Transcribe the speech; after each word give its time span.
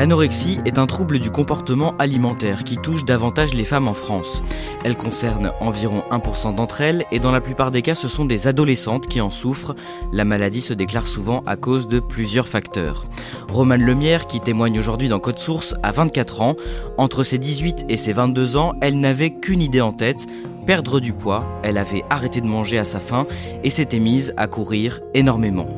L'anorexie 0.00 0.60
est 0.64 0.78
un 0.78 0.86
trouble 0.86 1.18
du 1.18 1.30
comportement 1.30 1.94
alimentaire 1.98 2.64
qui 2.64 2.78
touche 2.78 3.04
davantage 3.04 3.52
les 3.52 3.64
femmes 3.64 3.86
en 3.86 3.92
France. 3.92 4.42
Elle 4.82 4.96
concerne 4.96 5.52
environ 5.60 6.04
1% 6.10 6.54
d'entre 6.54 6.80
elles 6.80 7.04
et 7.12 7.20
dans 7.20 7.30
la 7.30 7.42
plupart 7.42 7.70
des 7.70 7.82
cas 7.82 7.94
ce 7.94 8.08
sont 8.08 8.24
des 8.24 8.46
adolescentes 8.46 9.08
qui 9.08 9.20
en 9.20 9.28
souffrent. 9.28 9.76
La 10.10 10.24
maladie 10.24 10.62
se 10.62 10.72
déclare 10.72 11.06
souvent 11.06 11.42
à 11.44 11.56
cause 11.56 11.86
de 11.86 12.00
plusieurs 12.00 12.48
facteurs. 12.48 13.04
Romane 13.50 13.82
Lemierre, 13.82 14.26
qui 14.26 14.40
témoigne 14.40 14.78
aujourd'hui 14.78 15.08
dans 15.10 15.18
Code 15.18 15.38
Source, 15.38 15.74
a 15.82 15.92
24 15.92 16.40
ans. 16.40 16.56
Entre 16.96 17.22
ses 17.22 17.36
18 17.36 17.84
et 17.90 17.98
ses 17.98 18.14
22 18.14 18.56
ans, 18.56 18.72
elle 18.80 18.98
n'avait 19.00 19.34
qu'une 19.34 19.60
idée 19.60 19.82
en 19.82 19.92
tête, 19.92 20.26
perdre 20.66 21.00
du 21.00 21.12
poids, 21.12 21.44
elle 21.62 21.78
avait 21.78 22.04
arrêté 22.10 22.40
de 22.40 22.46
manger 22.46 22.78
à 22.78 22.84
sa 22.84 23.00
faim 23.00 23.26
et 23.64 23.70
s'était 23.70 23.98
mise 23.98 24.32
à 24.36 24.46
courir 24.46 25.00
énormément. 25.14 25.68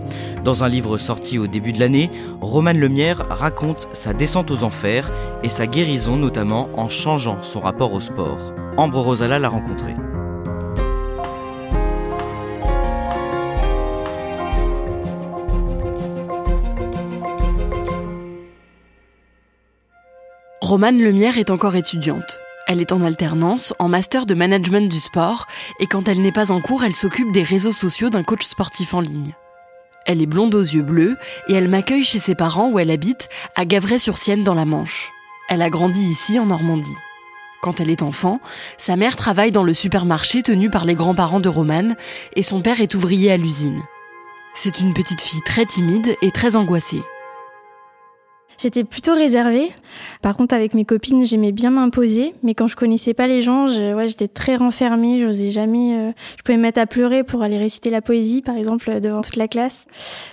Dans 0.45 0.65
un 0.65 0.69
livre 0.69 0.99
sorti 0.99 1.39
au 1.39 1.47
début 1.47 1.73
de 1.73 1.81
l'année, 1.81 2.11
Romane 2.41 2.79
Lemierre 2.79 3.27
raconte 3.31 3.89
sa 3.93 4.13
descente 4.13 4.51
aux 4.51 4.65
enfers 4.65 5.11
et 5.43 5.49
sa 5.49 5.67
guérison 5.67 6.17
notamment 6.17 6.69
en 6.77 6.89
changeant 6.89 7.43
son 7.43 7.61
rapport 7.61 7.93
au 7.93 8.01
sport. 8.01 8.55
Ambre 8.77 9.01
Rosala 9.01 9.39
l'a 9.39 9.49
rencontrée. 9.49 9.95
Romane 20.61 21.03
Lemierre 21.03 21.37
est 21.39 21.51
encore 21.51 21.77
étudiante. 21.77 22.41
Elle 22.67 22.81
est 22.81 22.93
en 22.93 23.03
alternance, 23.03 23.75
en 23.79 23.89
master 23.89 24.25
de 24.25 24.35
management 24.35 24.89
du 24.89 25.01
sport, 25.01 25.47
et 25.81 25.87
quand 25.87 26.09
elle 26.09 26.23
n'est 26.23 26.33
pas 26.33 26.53
en 26.53 26.61
cours, 26.61 26.85
elle 26.85 26.95
s'occupe 26.95 27.33
des 27.33 27.43
réseaux 27.43 27.73
sociaux 27.73 28.11
d'un 28.11 28.23
coach 28.23 28.45
sportif 28.45 28.95
en 28.95 29.01
ligne. 29.01 29.35
Elle 30.07 30.23
est 30.23 30.27
blonde 30.27 30.55
aux 30.55 30.61
yeux 30.61 30.83
bleus, 30.83 31.17
et 31.49 31.55
elle 31.55 31.69
m'accueille 31.69 32.05
chez 32.05 32.19
ses 32.19 32.35
parents 32.35 32.69
où 32.69 32.79
elle 32.79 32.91
habite, 32.91 33.29
à 33.55 33.65
Gavray-sur-Sienne 33.65 34.45
dans 34.45 34.55
la 34.55 34.65
Manche. 34.65 35.11
Elle 35.49 35.63
a 35.63 35.71
grandi 35.71 36.03
ici, 36.03 36.39
en 36.39 36.47
Normandie. 36.47 36.97
Quand 37.63 37.81
elle 37.81 37.91
est 37.91 38.03
enfant, 38.03 38.41
sa 38.79 38.97
mère 38.97 39.17
travaille 39.17 39.53
dans 39.53 39.63
le 39.63 39.75
supermarché 39.75 40.43
tenu 40.43 40.71
par 40.71 40.85
les 40.85 40.95
grands-parents 40.95 41.41
de 41.41 41.49
Romane, 41.49 41.97
et 42.35 42.43
son 42.43 42.61
père 42.61 42.81
est 42.81 42.95
ouvrier 42.95 43.31
à 43.31 43.37
l'usine. 43.37 43.83
C'est 44.55 44.81
une 44.81 44.95
petite 44.95 45.21
fille 45.21 45.43
très 45.43 45.65
timide 45.65 46.17
et 46.23 46.31
très 46.31 46.57
angoissée. 46.57 47.03
J'étais 48.63 48.85
plutôt 48.85 49.15
réservée. 49.15 49.73
Par 50.21 50.37
contre, 50.37 50.55
avec 50.55 50.75
mes 50.75 50.85
copines, 50.85 51.27
j'aimais 51.27 51.51
bien 51.51 51.71
m'imposer, 51.71 52.33
mais 52.45 52.55
quand 52.55 52.69
je 52.69 52.77
connaissais 52.77 53.13
pas 53.13 53.27
les 53.27 53.43
gens, 53.43 53.67
je, 53.67 53.93
ouais, 53.93 54.07
j'étais 54.07 54.29
très 54.29 54.55
renfermée. 54.55 55.21
J'osais 55.21 55.51
jamais. 55.51 55.97
Euh, 55.97 56.13
je 56.39 56.45
pouvais 56.45 56.57
me 56.57 56.63
mettre 56.63 56.81
à 56.81 56.87
pleurer 56.87 57.25
pour 57.25 57.43
aller 57.43 57.59
réciter 57.59 57.91
la 57.91 58.01
poésie, 58.01 58.41
par 58.41 58.57
exemple, 58.57 59.01
devant 59.01 59.21
toute 59.21 59.35
la 59.35 59.49
classe. 59.49 59.87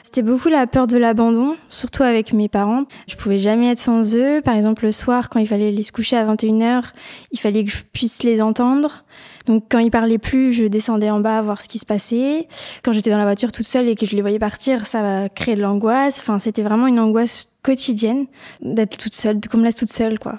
C'était 0.03 0.22
beaucoup 0.22 0.50
la 0.50 0.68
peur 0.68 0.86
de 0.86 0.96
l'abandon, 0.96 1.56
surtout 1.70 2.03
avec 2.03 2.31
mes 2.31 2.50
parents. 2.50 2.84
Je 3.08 3.16
pouvais 3.16 3.40
jamais 3.40 3.72
être 3.72 3.80
sans 3.80 4.16
eux. 4.16 4.42
Par 4.44 4.56
exemple, 4.56 4.86
le 4.86 4.92
soir, 4.92 5.30
quand 5.30 5.40
il 5.40 5.48
fallait 5.48 5.70
aller 5.70 5.82
se 5.82 5.92
coucher 5.92 6.16
à 6.16 6.24
21h, 6.24 6.84
il 7.32 7.40
fallait 7.40 7.66
que 7.66 7.72
je 7.72 7.80
puisse 7.94 8.22
les 8.22 8.44
entendre. 8.44 9.06
Donc 9.50 9.64
quand 9.68 9.80
ils 9.80 9.90
parlaient 9.90 10.20
plus, 10.20 10.54
je 10.54 10.66
descendais 10.66 11.10
en 11.10 11.20
bas 11.20 11.42
voir 11.42 11.60
ce 11.60 11.68
qui 11.68 11.80
se 11.80 11.86
passait. 11.86 12.48
Quand 12.84 12.92
j'étais 12.92 13.10
dans 13.10 13.18
la 13.18 13.24
voiture 13.24 13.52
toute 13.52 13.66
seule 13.66 13.90
et 13.90 13.96
que 13.96 14.06
je 14.06 14.16
les 14.16 14.22
voyais 14.22 14.38
partir, 14.38 14.86
ça 14.86 15.28
créer 15.28 15.56
de 15.56 15.62
l'angoisse. 15.62 16.20
Enfin, 16.20 16.38
c'était 16.38 16.62
vraiment 16.62 16.86
une 16.86 17.00
angoisse 17.00 17.50
quotidienne 17.64 18.28
d'être 18.62 18.96
toute 18.98 19.16
seule, 19.16 19.40
qu'on 19.52 19.58
me 19.58 19.64
laisse 19.64 19.76
toute 19.76 19.92
seule, 19.92 20.20
quoi. 20.20 20.38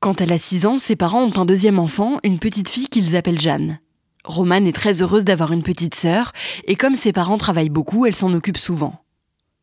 Quand 0.00 0.20
elle 0.20 0.32
a 0.32 0.38
6 0.38 0.66
ans, 0.66 0.76
ses 0.76 0.96
parents 0.96 1.22
ont 1.22 1.38
un 1.38 1.44
deuxième 1.44 1.78
enfant, 1.78 2.18
une 2.24 2.40
petite 2.40 2.68
fille 2.68 2.88
qu'ils 2.88 3.14
appellent 3.14 3.40
Jeanne. 3.40 3.78
Romane 4.24 4.66
est 4.66 4.72
très 4.72 5.02
heureuse 5.02 5.24
d'avoir 5.24 5.52
une 5.52 5.62
petite 5.62 5.94
sœur, 5.94 6.32
et 6.66 6.74
comme 6.74 6.96
ses 6.96 7.12
parents 7.12 7.38
travaillent 7.38 7.68
beaucoup, 7.68 8.06
elle 8.06 8.16
s'en 8.16 8.34
occupe 8.34 8.58
souvent. 8.58 9.04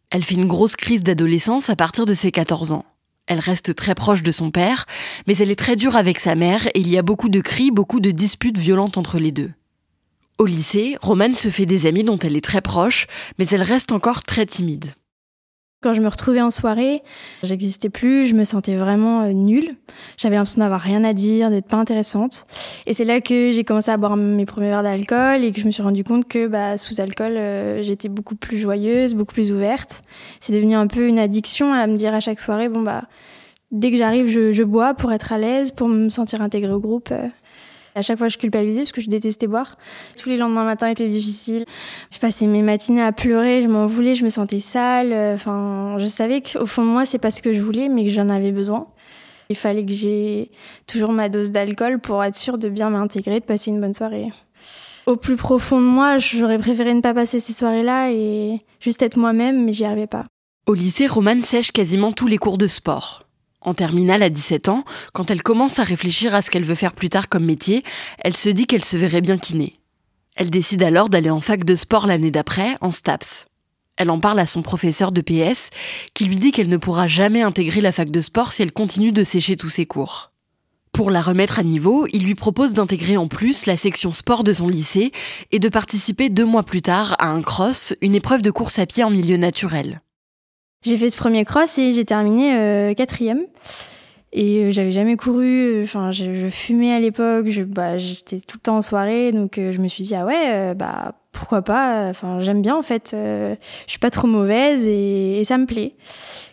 Elle 0.10 0.24
fait 0.24 0.36
une 0.36 0.48
grosse 0.48 0.78
crise 0.78 1.04
d'adolescence 1.04 1.70
à 1.70 1.76
partir 1.76 2.06
de 2.06 2.14
ses 2.14 2.32
14 2.32 2.72
ans. 2.72 2.86
Elle 3.28 3.40
reste 3.40 3.74
très 3.76 3.96
proche 3.96 4.22
de 4.22 4.32
son 4.32 4.52
père, 4.52 4.86
mais 5.28 5.36
elle 5.38 5.50
est 5.50 5.56
très 5.56 5.76
dure 5.76 5.96
avec 5.96 6.20
sa 6.20 6.36
mère 6.36 6.68
et 6.68 6.80
il 6.80 6.90
y 6.90 6.98
a 6.98 7.02
beaucoup 7.02 7.30
de 7.30 7.42
cris, 7.42 7.72
beaucoup 7.72 8.00
de 8.00 8.12
disputes 8.12 8.58
violentes 8.58 8.98
entre 8.98 9.18
les 9.18 9.32
deux. 9.32 9.52
Au 10.38 10.46
lycée, 10.46 10.98
Romane 11.02 11.34
se 11.34 11.50
fait 11.50 11.66
des 11.66 11.86
amis 11.86 12.04
dont 12.04 12.20
elle 12.20 12.36
est 12.36 12.44
très 12.44 12.62
proche, 12.62 13.08
mais 13.40 13.48
elle 13.48 13.64
reste 13.64 13.92
encore 13.92 14.24
très 14.24 14.46
timide. 14.46 14.94
Quand 15.82 15.94
je 15.94 16.02
me 16.02 16.08
retrouvais 16.08 16.42
en 16.42 16.50
soirée, 16.50 17.04
j'existais 17.44 17.90
plus, 17.90 18.26
je 18.26 18.34
me 18.34 18.44
sentais 18.44 18.76
vraiment 18.76 19.22
euh, 19.22 19.34
nulle. 19.34 19.76
J'avais 20.18 20.36
l'impression 20.36 20.62
d'avoir 20.62 20.82
rien 20.82 21.04
à 21.04 21.14
dire, 21.14 21.52
d'être 21.52 21.68
pas 21.68 21.78
intéressante. 21.78 22.48
Et 22.88 22.94
c'est 22.94 23.04
là 23.04 23.22
que 23.22 23.52
j'ai 23.52 23.64
commencé 23.64 23.92
à 23.92 23.98
boire 23.98 24.18
mes 24.18 24.46
premiers 24.46 24.70
verres 24.70 24.84
d'alcool 24.84 25.44
et 25.44 25.52
que 25.52 25.60
je 25.60 25.66
me 25.66 25.72
suis 25.72 25.84
rendu 25.84 26.04
compte 26.04 26.28
que 26.28 26.48
bah, 26.48 26.78
sous 26.78 27.02
alcool, 27.02 27.34
euh, 27.38 27.84
j'étais 27.84 28.10
beaucoup 28.10 28.36
plus 28.36 28.58
joyeuse, 28.58 29.14
beaucoup 29.14 29.34
plus 29.34 29.52
ouverte. 29.52 30.02
C'est 30.40 30.54
devenu 30.54 30.76
un 30.76 30.88
peu 30.88 31.08
une 31.08 31.20
addiction 31.20 31.72
à 31.72 31.86
me 31.86 31.98
dire 31.98 32.16
à 32.16 32.20
chaque 32.20 32.40
soirée, 32.40 32.68
bon 32.68 32.82
bah, 32.82 33.04
dès 33.72 33.92
que 33.92 33.98
j'arrive, 33.98 34.28
je, 34.28 34.52
je, 34.52 34.64
bois 34.64 34.96
pour 34.96 35.12
être 35.12 35.34
à 35.34 35.38
l'aise, 35.38 35.72
pour 35.72 35.88
me 35.88 36.10
sentir 36.10 36.42
intégrée 36.42 36.74
au 36.74 36.80
groupe. 36.80 37.14
À 37.96 38.02
chaque 38.02 38.18
fois, 38.18 38.28
je 38.28 38.38
culpabilisais 38.38 38.82
parce 38.82 38.92
que 38.92 39.02
je 39.02 39.10
détestais 39.10 39.48
boire. 39.48 39.78
Tous 40.22 40.28
les 40.28 40.36
lendemains 40.36 40.66
matin 40.66 40.88
étaient 40.88 41.08
difficiles. 41.08 41.64
Je 42.12 42.20
passais 42.20 42.46
mes 42.46 42.62
matinées 42.62 43.02
à 43.02 43.14
pleurer, 43.14 43.62
je 43.62 43.70
m'en 43.70 43.86
voulais, 43.86 44.16
je 44.16 44.26
me 44.26 44.30
sentais 44.30 44.60
sale. 44.60 45.14
Enfin, 45.34 45.96
je 45.98 46.06
savais 46.06 46.42
qu'au 46.42 46.66
fond 46.66 46.84
de 46.84 46.90
moi, 46.90 47.06
c'est 47.06 47.20
pas 47.20 47.32
ce 47.32 47.42
que 47.42 47.54
je 47.54 47.62
voulais, 47.62 47.88
mais 47.88 48.04
que 48.04 48.12
j'en 48.12 48.30
avais 48.30 48.52
besoin. 48.52 48.88
Il 49.50 49.56
fallait 49.56 49.86
que 49.86 49.92
j'ai 49.92 50.52
toujours 50.88 51.14
ma 51.14 51.30
dose 51.30 51.52
d'alcool 51.52 52.00
pour 52.00 52.24
être 52.24 52.36
sûre 52.36 52.58
de 52.58 52.68
bien 52.68 52.90
m'intégrer, 52.90 53.40
de 53.40 53.46
passer 53.46 53.72
une 53.72 53.80
bonne 53.80 53.94
soirée. 53.94 54.30
Au 55.06 55.16
plus 55.16 55.36
profond 55.36 55.80
de 55.80 55.86
moi, 55.86 56.18
j'aurais 56.18 56.58
préféré 56.58 56.94
ne 56.94 57.02
pas 57.02 57.14
passer 57.14 57.40
ces 57.40 57.54
soirées-là 57.54 58.12
et 58.12 58.60
juste 58.80 59.04
être 59.04 59.18
moi-même, 59.18 59.64
mais 59.64 59.72
j'y 59.72 59.86
arrivais 59.86 60.08
pas. 60.08 60.26
Au 60.66 60.74
lycée, 60.74 61.06
Romane 61.06 61.44
sèche 61.44 61.72
quasiment 61.72 62.12
tous 62.12 62.28
les 62.28 62.40
cours 62.40 62.58
de 62.58 62.66
sport. 62.66 63.25
En 63.66 63.74
terminale 63.74 64.22
à 64.22 64.30
17 64.30 64.70
ans, 64.70 64.86
quand 65.12 65.32
elle 65.32 65.42
commence 65.42 65.80
à 65.80 65.84
réfléchir 65.84 66.36
à 66.36 66.44
ce 66.44 66.52
qu'elle 66.52 66.64
veut 66.64 66.76
faire 66.76 66.94
plus 66.94 67.10
tard 67.10 67.28
comme 67.28 67.46
métier, 67.46 67.82
elle 68.20 68.38
se 68.38 68.50
dit 68.50 68.68
qu'elle 68.68 68.86
se 68.86 68.96
verrait 68.96 69.22
bien 69.22 69.40
kiné. 69.40 69.74
Elle 70.36 70.52
décide 70.52 70.84
alors 70.84 71.10
d'aller 71.10 71.32
en 71.32 71.40
fac 71.40 71.64
de 71.64 71.76
sport 71.76 72.06
l'année 72.06 72.30
d'après, 72.30 72.78
en 72.82 72.92
STAPS. 72.92 73.48
Elle 73.98 74.12
en 74.12 74.20
parle 74.20 74.40
à 74.40 74.46
son 74.46 74.62
professeur 74.62 75.12
de 75.12 75.22
PS, 75.22 75.72
qui 76.14 76.26
lui 76.26 76.38
dit 76.38 76.52
qu'elle 76.52 76.70
ne 76.70 76.78
pourra 76.78 77.08
jamais 77.08 77.42
intégrer 77.42 77.82
la 77.82 77.92
fac 77.92 78.12
de 78.12 78.22
sport 78.22 78.52
si 78.52 78.62
elle 78.62 78.72
continue 78.72 79.12
de 79.12 79.24
sécher 79.24 79.56
tous 79.56 79.70
ses 79.70 79.88
cours. 79.88 80.32
Pour 80.92 81.10
la 81.10 81.22
remettre 81.22 81.58
à 81.58 81.64
niveau, 81.64 82.06
il 82.14 82.24
lui 82.24 82.36
propose 82.36 82.74
d'intégrer 82.74 83.18
en 83.18 83.28
plus 83.28 83.66
la 83.66 83.78
section 83.78 84.12
sport 84.12 84.44
de 84.44 84.54
son 84.54 84.70
lycée 84.70 85.12
et 85.52 85.60
de 85.60 85.70
participer 85.70 86.30
deux 86.30 86.46
mois 86.46 86.64
plus 86.64 86.84
tard 86.84 87.16
à 87.18 87.30
un 87.30 87.42
cross, 87.42 87.96
une 88.02 88.16
épreuve 88.16 88.44
de 88.44 88.52
course 88.52 88.78
à 88.78 88.86
pied 88.86 89.04
en 89.04 89.10
milieu 89.10 89.38
naturel. 89.38 90.02
J'ai 90.86 90.98
fait 90.98 91.10
ce 91.10 91.18
premier 91.18 91.46
cross 91.46 91.78
et 91.80 91.94
j'ai 91.94 92.06
terminé 92.06 92.56
euh, 92.56 92.94
quatrième. 92.94 93.46
Et 94.36 94.66
euh, 94.66 94.72
j'avais 94.72 94.92
jamais 94.92 95.16
couru. 95.16 95.82
Enfin, 95.82 96.12
je, 96.12 96.34
je 96.34 96.48
fumais 96.48 96.94
à 96.94 97.00
l'époque. 97.00 97.48
Je, 97.48 97.64
bah, 97.64 97.98
j'étais 97.98 98.42
tout 98.42 98.58
le 98.58 98.62
temps 98.62 98.78
en 98.78 98.82
soirée, 98.82 99.32
donc 99.32 99.58
euh, 99.58 99.72
je 99.72 99.80
me 99.80 99.88
suis 99.88 100.04
dit 100.04 100.14
ah 100.14 100.26
ouais, 100.26 100.52
euh, 100.54 100.74
bah 100.74 101.14
pourquoi 101.32 101.62
pas. 101.62 102.10
Enfin, 102.10 102.40
j'aime 102.42 102.62
bien 102.62 102.76
en 102.76 102.82
fait. 102.82 103.12
je 103.14 103.56
suis 103.88 104.00
pas 104.00 104.12
trop 104.12 104.28
mauvaise 104.28 104.88
et, 104.88 105.40
et, 105.40 105.44
ça 105.46 105.58
me 105.58 105.66
plaît. 105.66 105.94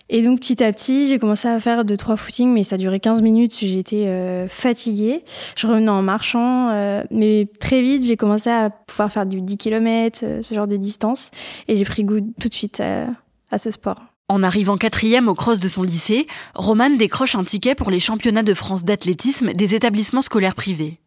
Et 0.09 0.23
donc 0.23 0.41
petit 0.41 0.63
à 0.63 0.73
petit, 0.73 1.09
j'ai 1.09 1.19
commencé 1.19 1.49
à 1.49 1.59
faire 1.59 1.85
deux 1.85 1.97
trois 1.97 2.17
footings, 2.17 2.53
mais 2.53 2.63
ça 2.63 2.77
durait 2.77 3.01
15 3.01 3.21
minutes. 3.23 3.57
J'étais 3.61 4.47
fatiguée. 4.47 5.25
Je 5.57 5.67
revenais 5.67 5.89
en 5.89 6.03
marchant, 6.03 6.69
mais 7.11 7.49
très 7.61 7.81
vite, 7.81 8.05
j'ai 8.05 8.17
commencé 8.17 8.51
à 8.51 8.71
pouvoir 8.71 9.11
faire 9.11 9.25
du 9.25 9.41
10 9.41 9.57
km, 9.57 10.21
ce 10.43 10.55
genre 10.55 10.67
de 10.67 10.77
distance, 10.77 11.31
et 11.67 11.77
j'ai 11.77 11.85
pris 11.85 12.05
goût 12.05 12.21
tout 12.39 12.49
de 12.49 12.55
suite 12.55 12.81
à 12.81 13.59
ce 13.59 13.71
sport. 13.71 14.12
En 14.29 14.43
arrivant 14.43 14.77
quatrième 14.77 15.29
au 15.29 15.35
cross 15.35 15.61
de 15.61 15.69
son 15.69 15.83
lycée, 15.83 16.27
Romane 16.55 16.97
décroche 16.97 17.35
un 17.35 17.45
ticket 17.45 17.75
pour 17.75 17.91
les 17.91 18.01
championnats 18.01 18.43
de 18.43 18.55
France 18.55 18.85
d'athlétisme 18.85 19.53
des 19.53 19.75
établissements 19.75 20.23
scolaires 20.23 20.55
privés. 20.55 21.01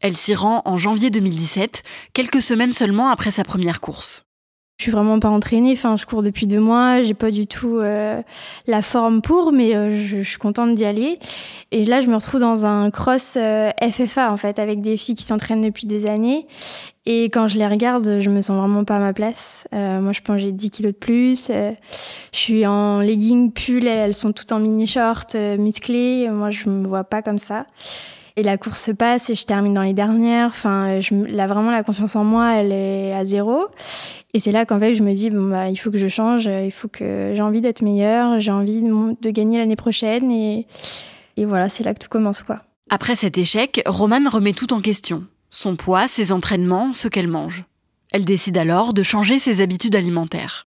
Elle 0.00 0.16
s'y 0.16 0.34
rend 0.34 0.62
en 0.64 0.78
janvier 0.78 1.10
2017, 1.10 1.82
quelques 2.14 2.40
semaines 2.40 2.72
seulement 2.72 3.08
après 3.08 3.30
sa 3.30 3.44
première 3.44 3.80
course. 3.80 4.24
Je 4.80 4.84
suis 4.84 4.92
vraiment 4.92 5.20
pas 5.20 5.28
entraînée. 5.28 5.72
Enfin, 5.72 5.94
je 5.96 6.06
cours 6.06 6.22
depuis 6.22 6.46
deux 6.46 6.58
mois. 6.58 7.02
J'ai 7.02 7.12
pas 7.12 7.30
du 7.30 7.46
tout 7.46 7.76
euh, 7.76 8.22
la 8.66 8.80
forme 8.80 9.20
pour, 9.20 9.52
mais 9.52 9.76
euh, 9.76 9.94
je, 9.94 10.22
suis 10.22 10.38
contente 10.38 10.74
d'y 10.74 10.86
aller. 10.86 11.18
Et 11.70 11.84
là, 11.84 12.00
je 12.00 12.08
me 12.08 12.14
retrouve 12.14 12.40
dans 12.40 12.64
un 12.64 12.90
cross 12.90 13.36
euh, 13.36 13.68
FFA 13.82 14.32
en 14.32 14.38
fait, 14.38 14.58
avec 14.58 14.80
des 14.80 14.96
filles 14.96 15.16
qui 15.16 15.24
s'entraînent 15.24 15.60
depuis 15.60 15.86
des 15.86 16.06
années. 16.06 16.46
Et 17.04 17.24
quand 17.24 17.46
je 17.46 17.58
les 17.58 17.66
regarde, 17.66 18.20
je 18.20 18.30
me 18.30 18.40
sens 18.40 18.56
vraiment 18.56 18.84
pas 18.84 18.96
à 18.96 19.00
ma 19.00 19.12
place. 19.12 19.68
moi, 19.70 20.12
je 20.12 20.22
pense 20.22 20.40
j'ai 20.40 20.50
10 20.50 20.70
kilos 20.70 20.94
de 20.94 20.98
plus. 20.98 21.48
je 21.48 21.74
suis 22.32 22.66
en 22.66 23.00
legging, 23.00 23.52
pull. 23.52 23.86
Elles, 23.86 23.98
elles 23.98 24.14
sont 24.14 24.32
toutes 24.32 24.52
en 24.52 24.60
mini 24.60 24.86
short, 24.86 25.34
musclées. 25.58 26.30
Moi, 26.30 26.48
je 26.48 26.70
me 26.70 26.88
vois 26.88 27.04
pas 27.04 27.20
comme 27.20 27.38
ça. 27.38 27.66
Et 28.40 28.42
la 28.42 28.56
course 28.56 28.80
se 28.80 28.90
passe 28.90 29.28
et 29.28 29.34
je 29.34 29.44
termine 29.44 29.74
dans 29.74 29.82
les 29.82 29.92
dernières. 29.92 30.46
Enfin, 30.46 30.98
je, 30.98 31.14
là, 31.14 31.46
vraiment, 31.46 31.70
la 31.70 31.82
confiance 31.82 32.16
en 32.16 32.24
moi, 32.24 32.54
elle 32.54 32.72
est 32.72 33.12
à 33.12 33.26
zéro. 33.26 33.66
Et 34.32 34.40
c'est 34.40 34.50
là 34.50 34.64
qu'en 34.64 34.80
fait, 34.80 34.94
je 34.94 35.02
me 35.02 35.12
dis, 35.12 35.28
bon, 35.28 35.50
bah, 35.50 35.68
il 35.68 35.76
faut 35.76 35.90
que 35.90 35.98
je 35.98 36.08
change, 36.08 36.46
il 36.46 36.70
faut 36.70 36.88
que 36.88 37.34
j'ai 37.36 37.42
envie 37.42 37.60
d'être 37.60 37.82
meilleure, 37.82 38.40
j'ai 38.40 38.50
envie 38.50 38.80
de, 38.80 39.30
gagner 39.30 39.58
l'année 39.58 39.76
prochaine. 39.76 40.30
Et, 40.30 40.66
voilà, 41.36 41.68
c'est 41.68 41.84
là 41.84 41.92
que 41.92 41.98
tout 41.98 42.08
commence, 42.08 42.42
quoi. 42.42 42.60
Après 42.88 43.14
cet 43.14 43.36
échec, 43.36 43.82
Romane 43.84 44.26
remet 44.26 44.54
tout 44.54 44.72
en 44.72 44.80
question. 44.80 45.24
Son 45.50 45.76
poids, 45.76 46.08
ses 46.08 46.32
entraînements, 46.32 46.94
ce 46.94 47.08
qu'elle 47.08 47.28
mange. 47.28 47.64
Elle 48.10 48.24
décide 48.24 48.56
alors 48.56 48.94
de 48.94 49.02
changer 49.02 49.38
ses 49.38 49.60
habitudes 49.60 49.96
alimentaires. 49.96 50.66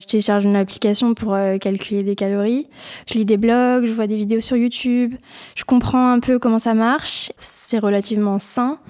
Je 0.00 0.06
télécharge 0.06 0.44
une 0.44 0.56
application 0.56 1.14
pour 1.14 1.34
euh, 1.34 1.56
calculer 1.58 2.02
des 2.02 2.16
calories. 2.16 2.68
Je 3.08 3.14
lis 3.14 3.24
des 3.24 3.36
blogs, 3.36 3.86
je 3.86 3.92
vois 3.92 4.08
des 4.08 4.16
vidéos 4.16 4.40
sur 4.40 4.56
YouTube. 4.56 5.14
Je 5.54 5.64
comprends 5.64 6.10
un 6.10 6.18
peu 6.18 6.38
comment 6.38 6.58
ça 6.58 6.74
marche. 6.74 7.32
C'est 7.38 7.78
relativement 7.78 8.38
sain. 8.40 8.80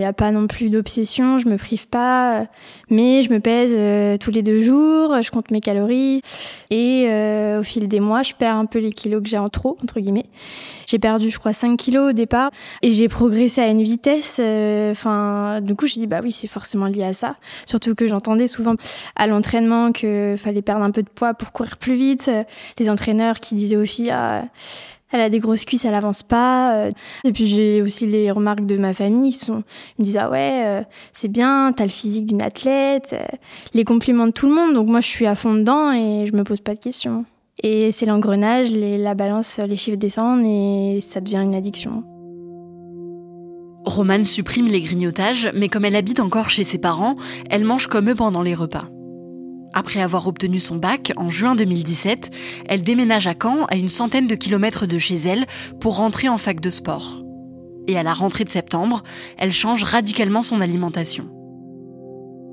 Il 0.00 0.04
n'y 0.04 0.06
a 0.06 0.14
pas 0.14 0.30
non 0.30 0.46
plus 0.46 0.70
d'obsession, 0.70 1.36
je 1.36 1.46
me 1.46 1.58
prive 1.58 1.86
pas, 1.86 2.46
mais 2.88 3.20
je 3.20 3.30
me 3.30 3.38
pèse 3.38 3.70
euh, 3.74 4.16
tous 4.16 4.30
les 4.30 4.40
deux 4.40 4.62
jours, 4.62 5.20
je 5.20 5.30
compte 5.30 5.50
mes 5.50 5.60
calories 5.60 6.22
et 6.70 7.04
euh, 7.10 7.60
au 7.60 7.62
fil 7.62 7.86
des 7.86 8.00
mois, 8.00 8.22
je 8.22 8.32
perds 8.32 8.56
un 8.56 8.64
peu 8.64 8.78
les 8.78 8.94
kilos 8.94 9.22
que 9.22 9.28
j'ai 9.28 9.36
en 9.36 9.50
trop, 9.50 9.76
entre 9.82 10.00
guillemets. 10.00 10.24
J'ai 10.86 10.98
perdu, 10.98 11.28
je 11.28 11.38
crois, 11.38 11.52
5 11.52 11.76
kilos 11.76 12.08
au 12.08 12.12
départ 12.14 12.50
et 12.80 12.92
j'ai 12.92 13.08
progressé 13.08 13.60
à 13.60 13.66
une 13.66 13.82
vitesse. 13.82 14.38
Euh, 14.40 14.92
enfin, 14.92 15.60
du 15.60 15.74
coup, 15.74 15.86
je 15.86 15.92
dis 15.92 16.06
bah 16.06 16.20
oui, 16.22 16.32
c'est 16.32 16.48
forcément 16.48 16.86
lié 16.86 17.04
à 17.04 17.12
ça. 17.12 17.36
Surtout 17.66 17.94
que 17.94 18.06
j'entendais 18.06 18.46
souvent 18.46 18.76
à 19.16 19.26
l'entraînement 19.26 19.92
que 19.92 20.34
fallait 20.38 20.62
perdre 20.62 20.82
un 20.82 20.92
peu 20.92 21.02
de 21.02 21.10
poids 21.10 21.34
pour 21.34 21.52
courir 21.52 21.76
plus 21.76 21.94
vite. 21.94 22.30
Les 22.78 22.88
entraîneurs 22.88 23.38
qui 23.38 23.54
disaient 23.54 23.76
aux 23.76 23.84
filles 23.84 24.12
ah, 24.12 24.44
elle 25.12 25.20
a 25.20 25.30
des 25.30 25.38
grosses 25.38 25.64
cuisses, 25.64 25.84
elle 25.84 25.94
avance 25.94 26.22
pas. 26.22 26.74
Euh. 26.74 26.90
Et 27.24 27.32
puis 27.32 27.46
j'ai 27.46 27.82
aussi 27.82 28.06
les 28.06 28.30
remarques 28.30 28.66
de 28.66 28.76
ma 28.76 28.92
famille 28.92 29.32
qui 29.32 29.38
sont, 29.38 29.62
ils 29.98 30.02
me 30.02 30.04
disent 30.04 30.18
ah 30.18 30.30
ouais, 30.30 30.62
euh, 30.64 30.82
c'est 31.12 31.28
bien, 31.28 31.72
t'as 31.76 31.84
le 31.84 31.90
physique 31.90 32.26
d'une 32.26 32.42
athlète, 32.42 33.10
euh. 33.12 33.36
les 33.74 33.84
compliments 33.84 34.26
de 34.26 34.32
tout 34.32 34.46
le 34.46 34.54
monde. 34.54 34.74
Donc 34.74 34.88
moi 34.88 35.00
je 35.00 35.08
suis 35.08 35.26
à 35.26 35.34
fond 35.34 35.54
dedans 35.54 35.92
et 35.92 36.26
je 36.26 36.34
me 36.34 36.44
pose 36.44 36.60
pas 36.60 36.74
de 36.74 36.80
questions. 36.80 37.24
Et 37.62 37.92
c'est 37.92 38.06
l'engrenage, 38.06 38.70
la 38.72 39.14
balance, 39.14 39.58
les 39.58 39.76
chiffres 39.76 39.98
descendent 39.98 40.44
et 40.46 41.00
ça 41.02 41.20
devient 41.20 41.42
une 41.42 41.54
addiction. 41.54 42.04
Romane 43.84 44.24
supprime 44.24 44.66
les 44.66 44.80
grignotages, 44.80 45.50
mais 45.54 45.68
comme 45.68 45.84
elle 45.84 45.96
habite 45.96 46.20
encore 46.20 46.48
chez 46.48 46.64
ses 46.64 46.78
parents, 46.78 47.16
elle 47.50 47.64
mange 47.64 47.86
comme 47.86 48.10
eux 48.10 48.14
pendant 48.14 48.42
les 48.42 48.54
repas. 48.54 48.84
Après 49.72 50.00
avoir 50.00 50.26
obtenu 50.26 50.58
son 50.58 50.76
bac 50.76 51.12
en 51.16 51.30
juin 51.30 51.54
2017, 51.54 52.30
elle 52.68 52.82
déménage 52.82 53.28
à 53.28 53.34
Caen, 53.40 53.66
à 53.66 53.76
une 53.76 53.88
centaine 53.88 54.26
de 54.26 54.34
kilomètres 54.34 54.86
de 54.86 54.98
chez 54.98 55.16
elle, 55.16 55.46
pour 55.80 55.96
rentrer 55.96 56.28
en 56.28 56.38
fac 56.38 56.60
de 56.60 56.70
sport. 56.70 57.22
Et 57.86 57.96
à 57.96 58.02
la 58.02 58.12
rentrée 58.12 58.44
de 58.44 58.50
septembre, 58.50 59.02
elle 59.38 59.52
change 59.52 59.84
radicalement 59.84 60.42
son 60.42 60.60
alimentation. 60.60 61.28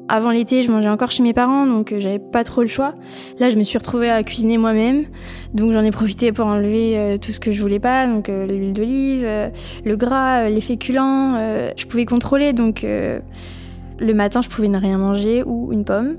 Avant 0.09 0.31
l'été, 0.31 0.63
je 0.63 0.71
mangeais 0.71 0.89
encore 0.89 1.11
chez 1.11 1.21
mes 1.21 1.33
parents, 1.33 1.65
donc 1.65 1.91
euh, 1.91 1.99
j'avais 1.99 2.19
pas 2.19 2.45
trop 2.45 2.61
le 2.61 2.67
choix. 2.67 2.93
Là, 3.39 3.49
je 3.49 3.57
me 3.57 3.63
suis 3.63 3.77
retrouvée 3.77 4.09
à 4.09 4.23
cuisiner 4.23 4.57
moi-même, 4.57 5.05
donc 5.53 5.73
j'en 5.73 5.83
ai 5.83 5.91
profité 5.91 6.31
pour 6.31 6.45
enlever 6.45 6.97
euh, 6.97 7.17
tout 7.17 7.31
ce 7.31 7.41
que 7.41 7.51
je 7.51 7.61
voulais 7.61 7.79
pas, 7.79 8.07
donc 8.07 8.29
euh, 8.29 8.45
l'huile 8.45 8.71
d'olive, 8.71 9.27
le 9.83 9.95
gras, 9.97 10.47
les 10.47 10.61
féculents. 10.61 11.37
je 11.75 11.85
pouvais 11.87 12.05
contrôler, 12.05 12.53
donc 12.53 12.83
le 12.83 14.13
matin, 14.13 14.41
je 14.41 14.47
pouvais 14.47 14.69
ne 14.69 14.77
rien 14.77 14.97
manger 14.97 15.43
ou 15.43 15.73
une 15.73 15.83
pomme. 15.83 16.15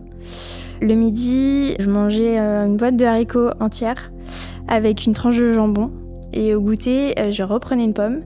Le 0.80 0.94
midi, 0.94 1.74
je 1.80 1.90
mangeais 1.90 2.38
euh, 2.38 2.66
une 2.66 2.76
boîte 2.76 2.96
de 2.96 3.04
haricots 3.04 3.50
entière 3.58 4.12
avec 4.68 5.06
une 5.06 5.12
tranche 5.12 5.36
de 5.36 5.52
jambon. 5.52 5.90
Et 6.32 6.54
au 6.54 6.60
goûter, 6.60 7.18
euh, 7.18 7.30
je 7.30 7.42
reprenais 7.42 7.84
une 7.84 7.94
pomme. 7.94 8.22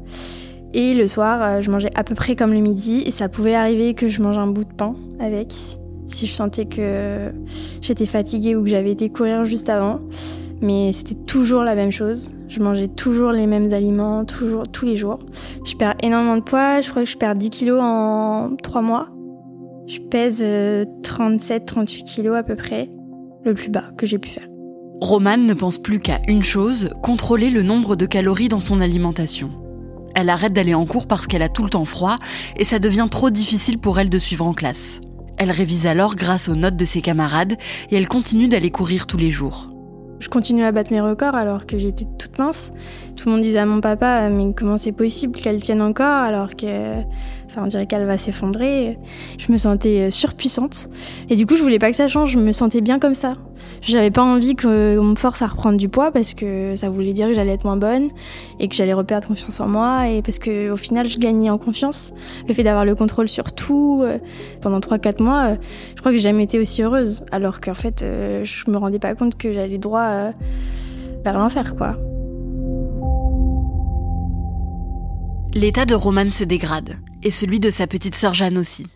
Et 0.74 0.92
le 0.94 1.08
soir, 1.08 1.38
euh, 1.42 1.60
je 1.60 1.70
mangeais 1.70 1.90
à 1.94 2.04
peu 2.04 2.14
près 2.14 2.36
comme 2.36 2.52
le 2.52 2.60
midi. 2.60 3.02
Et 3.06 3.10
ça 3.10 3.28
pouvait 3.30 3.54
arriver 3.54 3.94
que 3.94 4.08
je 4.08 4.20
mange 4.20 4.36
un 4.36 4.48
bout 4.48 4.64
de 4.64 4.72
pain 4.72 4.94
avec, 5.18 5.54
si 6.08 6.26
je 6.26 6.32
sentais 6.32 6.66
que 6.66 7.32
j'étais 7.80 8.06
fatiguée 8.06 8.54
ou 8.54 8.62
que 8.62 8.68
j'avais 8.68 8.92
été 8.92 9.08
courir 9.08 9.44
juste 9.46 9.70
avant. 9.70 10.00
Mais 10.60 10.92
c'était 10.92 11.14
toujours 11.24 11.62
la 11.62 11.74
même 11.74 11.90
chose. 11.90 12.32
Je 12.48 12.60
mangeais 12.60 12.88
toujours 12.88 13.32
les 13.32 13.46
mêmes 13.46 13.72
aliments, 13.72 14.24
toujours, 14.24 14.68
tous 14.68 14.84
les 14.84 14.96
jours. 14.96 15.20
Je 15.64 15.74
perds 15.74 15.94
énormément 16.02 16.36
de 16.36 16.42
poids. 16.42 16.82
Je 16.82 16.90
crois 16.90 17.02
que 17.02 17.08
je 17.08 17.16
perds 17.16 17.34
10 17.34 17.50
kilos 17.50 17.80
en 17.82 18.50
3 18.62 18.82
mois. 18.82 19.08
Je 19.92 20.00
pèse 20.00 20.42
37-38 20.42 20.42
euh, 20.42 22.02
kilos 22.06 22.34
à 22.34 22.42
peu 22.42 22.56
près, 22.56 22.88
le 23.44 23.52
plus 23.52 23.68
bas 23.68 23.90
que 23.98 24.06
j'ai 24.06 24.18
pu 24.18 24.30
faire. 24.30 24.46
Romane 25.02 25.44
ne 25.44 25.52
pense 25.52 25.76
plus 25.76 26.00
qu'à 26.00 26.20
une 26.28 26.42
chose, 26.42 26.94
contrôler 27.02 27.50
le 27.50 27.62
nombre 27.62 27.94
de 27.94 28.06
calories 28.06 28.48
dans 28.48 28.58
son 28.58 28.80
alimentation. 28.80 29.50
Elle 30.14 30.30
arrête 30.30 30.54
d'aller 30.54 30.72
en 30.72 30.86
cours 30.86 31.06
parce 31.06 31.26
qu'elle 31.26 31.42
a 31.42 31.50
tout 31.50 31.64
le 31.64 31.68
temps 31.68 31.84
froid 31.84 32.16
et 32.56 32.64
ça 32.64 32.78
devient 32.78 33.08
trop 33.10 33.28
difficile 33.28 33.78
pour 33.78 34.00
elle 34.00 34.08
de 34.08 34.18
suivre 34.18 34.46
en 34.46 34.54
classe. 34.54 35.02
Elle 35.36 35.50
révise 35.50 35.86
alors 35.86 36.16
grâce 36.16 36.48
aux 36.48 36.56
notes 36.56 36.76
de 36.76 36.86
ses 36.86 37.02
camarades 37.02 37.58
et 37.90 37.96
elle 37.96 38.08
continue 38.08 38.48
d'aller 38.48 38.70
courir 38.70 39.06
tous 39.06 39.18
les 39.18 39.30
jours. 39.30 39.71
Je 40.22 40.28
continue 40.28 40.62
à 40.62 40.70
battre 40.70 40.92
mes 40.92 41.00
records 41.00 41.34
alors 41.34 41.66
que 41.66 41.76
j'étais 41.78 42.04
toute 42.16 42.38
mince. 42.38 42.72
Tout 43.16 43.28
le 43.28 43.32
monde 43.32 43.42
disait 43.42 43.58
à 43.58 43.66
mon 43.66 43.80
papa, 43.80 44.30
mais 44.30 44.54
comment 44.56 44.76
c'est 44.76 44.92
possible 44.92 45.32
qu'elle 45.32 45.60
tienne 45.60 45.82
encore 45.82 46.06
alors 46.06 46.50
que, 46.54 47.00
enfin, 47.46 47.64
on 47.64 47.66
dirait 47.66 47.88
qu'elle 47.88 48.06
va 48.06 48.16
s'effondrer? 48.16 49.00
Je 49.36 49.50
me 49.50 49.56
sentais 49.56 50.02
euh, 50.02 50.10
surpuissante. 50.12 50.88
Et 51.28 51.34
du 51.34 51.44
coup, 51.44 51.56
je 51.56 51.62
voulais 51.62 51.80
pas 51.80 51.90
que 51.90 51.96
ça 51.96 52.06
change. 52.06 52.30
Je 52.30 52.38
me 52.38 52.52
sentais 52.52 52.80
bien 52.80 53.00
comme 53.00 53.14
ça. 53.14 53.34
J'avais 53.82 54.12
pas 54.12 54.22
envie 54.22 54.54
qu'on 54.54 55.02
me 55.02 55.16
force 55.16 55.42
à 55.42 55.48
reprendre 55.48 55.76
du 55.76 55.88
poids 55.88 56.12
parce 56.12 56.34
que 56.34 56.76
ça 56.76 56.88
voulait 56.88 57.12
dire 57.12 57.26
que 57.26 57.34
j'allais 57.34 57.54
être 57.54 57.64
moins 57.64 57.76
bonne 57.76 58.10
et 58.60 58.68
que 58.68 58.76
j'allais 58.76 58.92
reperdre 58.92 59.26
confiance 59.26 59.58
en 59.58 59.66
moi 59.66 60.08
et 60.08 60.22
parce 60.22 60.38
que 60.38 60.70
au 60.70 60.76
final 60.76 61.08
je 61.08 61.18
gagnais 61.18 61.50
en 61.50 61.58
confiance. 61.58 62.12
Le 62.46 62.54
fait 62.54 62.62
d'avoir 62.62 62.84
le 62.84 62.94
contrôle 62.94 63.28
sur 63.28 63.52
tout 63.52 64.02
euh, 64.04 64.18
pendant 64.60 64.78
3-4 64.78 65.20
mois, 65.20 65.42
euh, 65.46 65.56
je 65.96 66.00
crois 66.00 66.12
que 66.12 66.16
j'ai 66.16 66.22
jamais 66.22 66.44
été 66.44 66.60
aussi 66.60 66.82
heureuse 66.82 67.24
alors 67.32 67.60
qu'en 67.60 67.74
fait 67.74 68.02
euh, 68.02 68.44
je 68.44 68.70
me 68.70 68.76
rendais 68.76 69.00
pas 69.00 69.16
compte 69.16 69.36
que 69.36 69.52
j'allais 69.52 69.78
droit 69.78 70.30
vers 71.24 71.36
l'enfer 71.36 71.74
quoi. 71.76 71.96
L'état 75.54 75.86
de 75.86 75.94
Romane 75.96 76.30
se 76.30 76.44
dégrade 76.44 76.98
et 77.24 77.32
celui 77.32 77.58
de 77.58 77.70
sa 77.72 77.88
petite 77.88 78.14
sœur 78.14 78.32
Jeanne 78.32 78.58
aussi. 78.58 78.86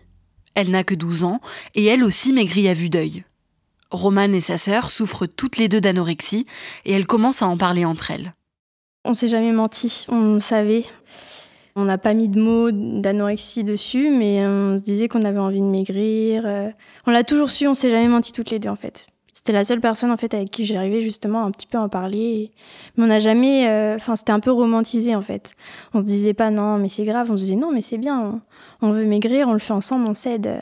Elle 0.55 0.71
n'a 0.71 0.85
que 0.85 0.95
12 0.95 1.25
ans 1.25 1.41
et 1.75 1.85
elle 1.85 2.05
aussi 2.05 2.31
maigrit 2.31 2.69
à 2.69 2.73
vue 2.73 2.89
d'œil. 2.89 3.25
Romane 3.91 4.35
et 4.35 4.41
sa 4.41 4.57
sœur 4.57 4.89
souffrent 4.89 5.25
toutes 5.25 5.57
les 5.57 5.69
deux 5.69 5.81
d'anorexie 5.81 6.45
et 6.85 6.93
elles 6.93 7.07
commencent 7.07 7.41
à 7.41 7.47
en 7.47 7.57
parler 7.57 7.85
entre 7.85 8.11
elles. 8.11 8.33
On 9.05 9.13
s'est 9.13 9.29
jamais 9.29 9.53
menti, 9.53 10.05
on 10.09 10.39
savait. 10.39 10.83
On 11.75 11.85
n'a 11.85 11.97
pas 11.97 12.13
mis 12.13 12.27
de 12.27 12.41
mots 12.41 12.71
d'anorexie 12.71 13.63
dessus, 13.63 14.09
mais 14.09 14.45
on 14.45 14.77
se 14.77 14.81
disait 14.81 15.07
qu'on 15.07 15.21
avait 15.21 15.39
envie 15.39 15.61
de 15.61 15.65
maigrir. 15.65 16.43
Euh. 16.45 16.69
On 17.05 17.11
l'a 17.11 17.23
toujours 17.23 17.51
su, 17.51 17.67
on 17.67 17.73
s'est 17.73 17.91
jamais 17.91 18.07
menti 18.07 18.31
toutes 18.33 18.49
les 18.49 18.59
deux 18.59 18.69
en 18.69 18.75
fait. 18.75 19.05
C'était 19.33 19.53
la 19.53 19.63
seule 19.63 19.79
personne 19.79 20.11
en 20.11 20.17
fait 20.17 20.33
avec 20.33 20.49
qui 20.49 20.65
j'arrivais 20.65 20.99
justement 20.99 21.45
un 21.45 21.51
petit 21.51 21.67
peu 21.67 21.77
à 21.77 21.81
en 21.81 21.87
parler. 21.87 22.51
Mais 22.97 23.03
on 23.05 23.07
n'a 23.07 23.19
jamais, 23.19 23.69
euh, 23.69 23.95
enfin 23.95 24.15
c'était 24.15 24.31
un 24.31 24.39
peu 24.39 24.51
romantisé 24.51 25.15
en 25.15 25.21
fait. 25.21 25.53
On 25.93 25.99
se 25.99 26.05
disait 26.05 26.33
pas 26.33 26.49
non 26.49 26.79
mais 26.79 26.89
c'est 26.89 27.05
grave, 27.05 27.31
on 27.31 27.37
se 27.37 27.43
disait 27.43 27.55
non 27.55 27.71
mais 27.71 27.81
c'est 27.81 27.99
bien, 27.99 28.41
on 28.81 28.91
veut 28.91 29.05
maigrir, 29.05 29.47
on 29.47 29.53
le 29.53 29.59
fait 29.59 29.73
ensemble, 29.73 30.05
on 30.09 30.13
s'aide 30.13 30.59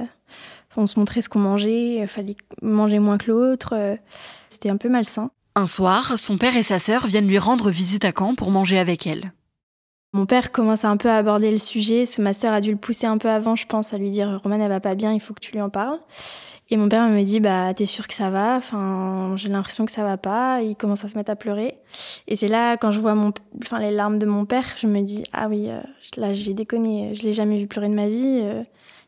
on 0.77 0.85
se 0.85 0.99
montrait 0.99 1.21
ce 1.21 1.29
qu'on 1.29 1.39
mangeait, 1.39 1.97
il 1.97 2.07
fallait 2.07 2.35
manger 2.61 2.99
moins 2.99 3.17
que 3.17 3.31
l'autre. 3.31 3.73
Euh, 3.73 3.95
c'était 4.49 4.69
un 4.69 4.77
peu 4.77 4.89
malsain. 4.89 5.31
Un 5.55 5.67
soir, 5.67 6.17
son 6.17 6.37
père 6.37 6.57
et 6.57 6.63
sa 6.63 6.79
sœur 6.79 7.07
viennent 7.07 7.27
lui 7.27 7.39
rendre 7.39 7.69
visite 7.69 8.05
à 8.05 8.11
Caen 8.17 8.35
pour 8.35 8.51
manger 8.51 8.77
avec 8.77 9.07
elle. 9.07 9.31
Mon 10.13 10.25
père 10.25 10.51
commence 10.51 10.85
un 10.85 10.97
peu 10.97 11.09
à 11.09 11.17
aborder 11.17 11.51
le 11.51 11.57
sujet, 11.57 11.99
parce 11.99 12.15
que 12.15 12.21
ma 12.21 12.33
sœur 12.33 12.53
a 12.53 12.61
dû 12.61 12.71
le 12.71 12.77
pousser 12.77 13.05
un 13.05 13.17
peu 13.17 13.29
avant, 13.29 13.55
je 13.55 13.65
pense, 13.65 13.93
à 13.93 13.97
lui 13.97 14.09
dire 14.09 14.39
Romane, 14.43 14.61
elle 14.61 14.69
va 14.69 14.79
pas 14.79 14.95
bien, 14.95 15.11
il 15.11 15.19
faut 15.19 15.33
que 15.33 15.41
tu 15.41 15.51
lui 15.51 15.61
en 15.61 15.69
parles. 15.69 15.99
Et 16.71 16.77
mon 16.77 16.89
père 16.89 17.07
me 17.07 17.21
dit 17.21 17.39
bah 17.39 17.73
t'es 17.75 17.85
sûr 17.85 18.07
que 18.07 18.13
ça 18.13 18.31
va? 18.31 18.55
Enfin 18.55 19.35
j'ai 19.35 19.49
l'impression 19.49 19.85
que 19.85 19.91
ça 19.91 20.03
va 20.03 20.17
pas. 20.17 20.61
Il 20.63 20.75
commence 20.75 21.05
à 21.05 21.07
se 21.07 21.15
mettre 21.15 21.29
à 21.29 21.35
pleurer. 21.35 21.75
Et 22.27 22.35
c'est 22.35 22.47
là 22.47 22.75
quand 22.75 22.89
je 22.89 22.99
vois 22.99 23.13
mon, 23.13 23.31
enfin 23.63 23.79
les 23.79 23.91
larmes 23.91 24.17
de 24.17 24.25
mon 24.25 24.45
père, 24.45 24.65
je 24.77 24.87
me 24.87 25.01
dis 25.01 25.23
ah 25.31 25.47
oui 25.47 25.69
euh, 25.69 25.79
là 26.17 26.33
j'ai 26.33 26.55
déconné. 26.55 27.13
Je 27.13 27.21
l'ai 27.21 27.33
jamais 27.33 27.57
vu 27.57 27.67
pleurer 27.67 27.87
de 27.87 27.93
ma 27.93 28.07
vie. 28.07 28.41
Euh, 28.43 28.63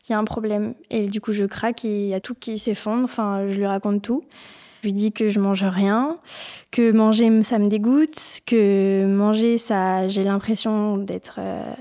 il 0.06 0.12
y 0.12 0.14
a 0.14 0.18
un 0.18 0.24
problème. 0.24 0.74
Et 0.90 1.06
du 1.06 1.20
coup, 1.20 1.32
je 1.32 1.44
craque 1.44 1.84
et 1.84 2.04
il 2.04 2.08
y 2.08 2.14
a 2.14 2.20
tout 2.20 2.34
qui 2.34 2.58
s'effondre. 2.58 3.04
Enfin, 3.04 3.48
je 3.48 3.56
lui 3.56 3.66
raconte 3.66 4.02
tout. 4.02 4.22
Je 4.82 4.88
lui 4.88 4.92
dis 4.92 5.12
que 5.12 5.28
je 5.28 5.40
mange 5.40 5.64
rien, 5.64 6.18
que 6.70 6.92
manger, 6.92 7.42
ça 7.42 7.58
me 7.58 7.66
dégoûte, 7.66 8.40
que 8.46 9.06
manger, 9.06 9.58
ça, 9.58 10.06
j'ai 10.06 10.22
l'impression 10.22 10.98
d'être 10.98 11.36
euh, 11.38 11.72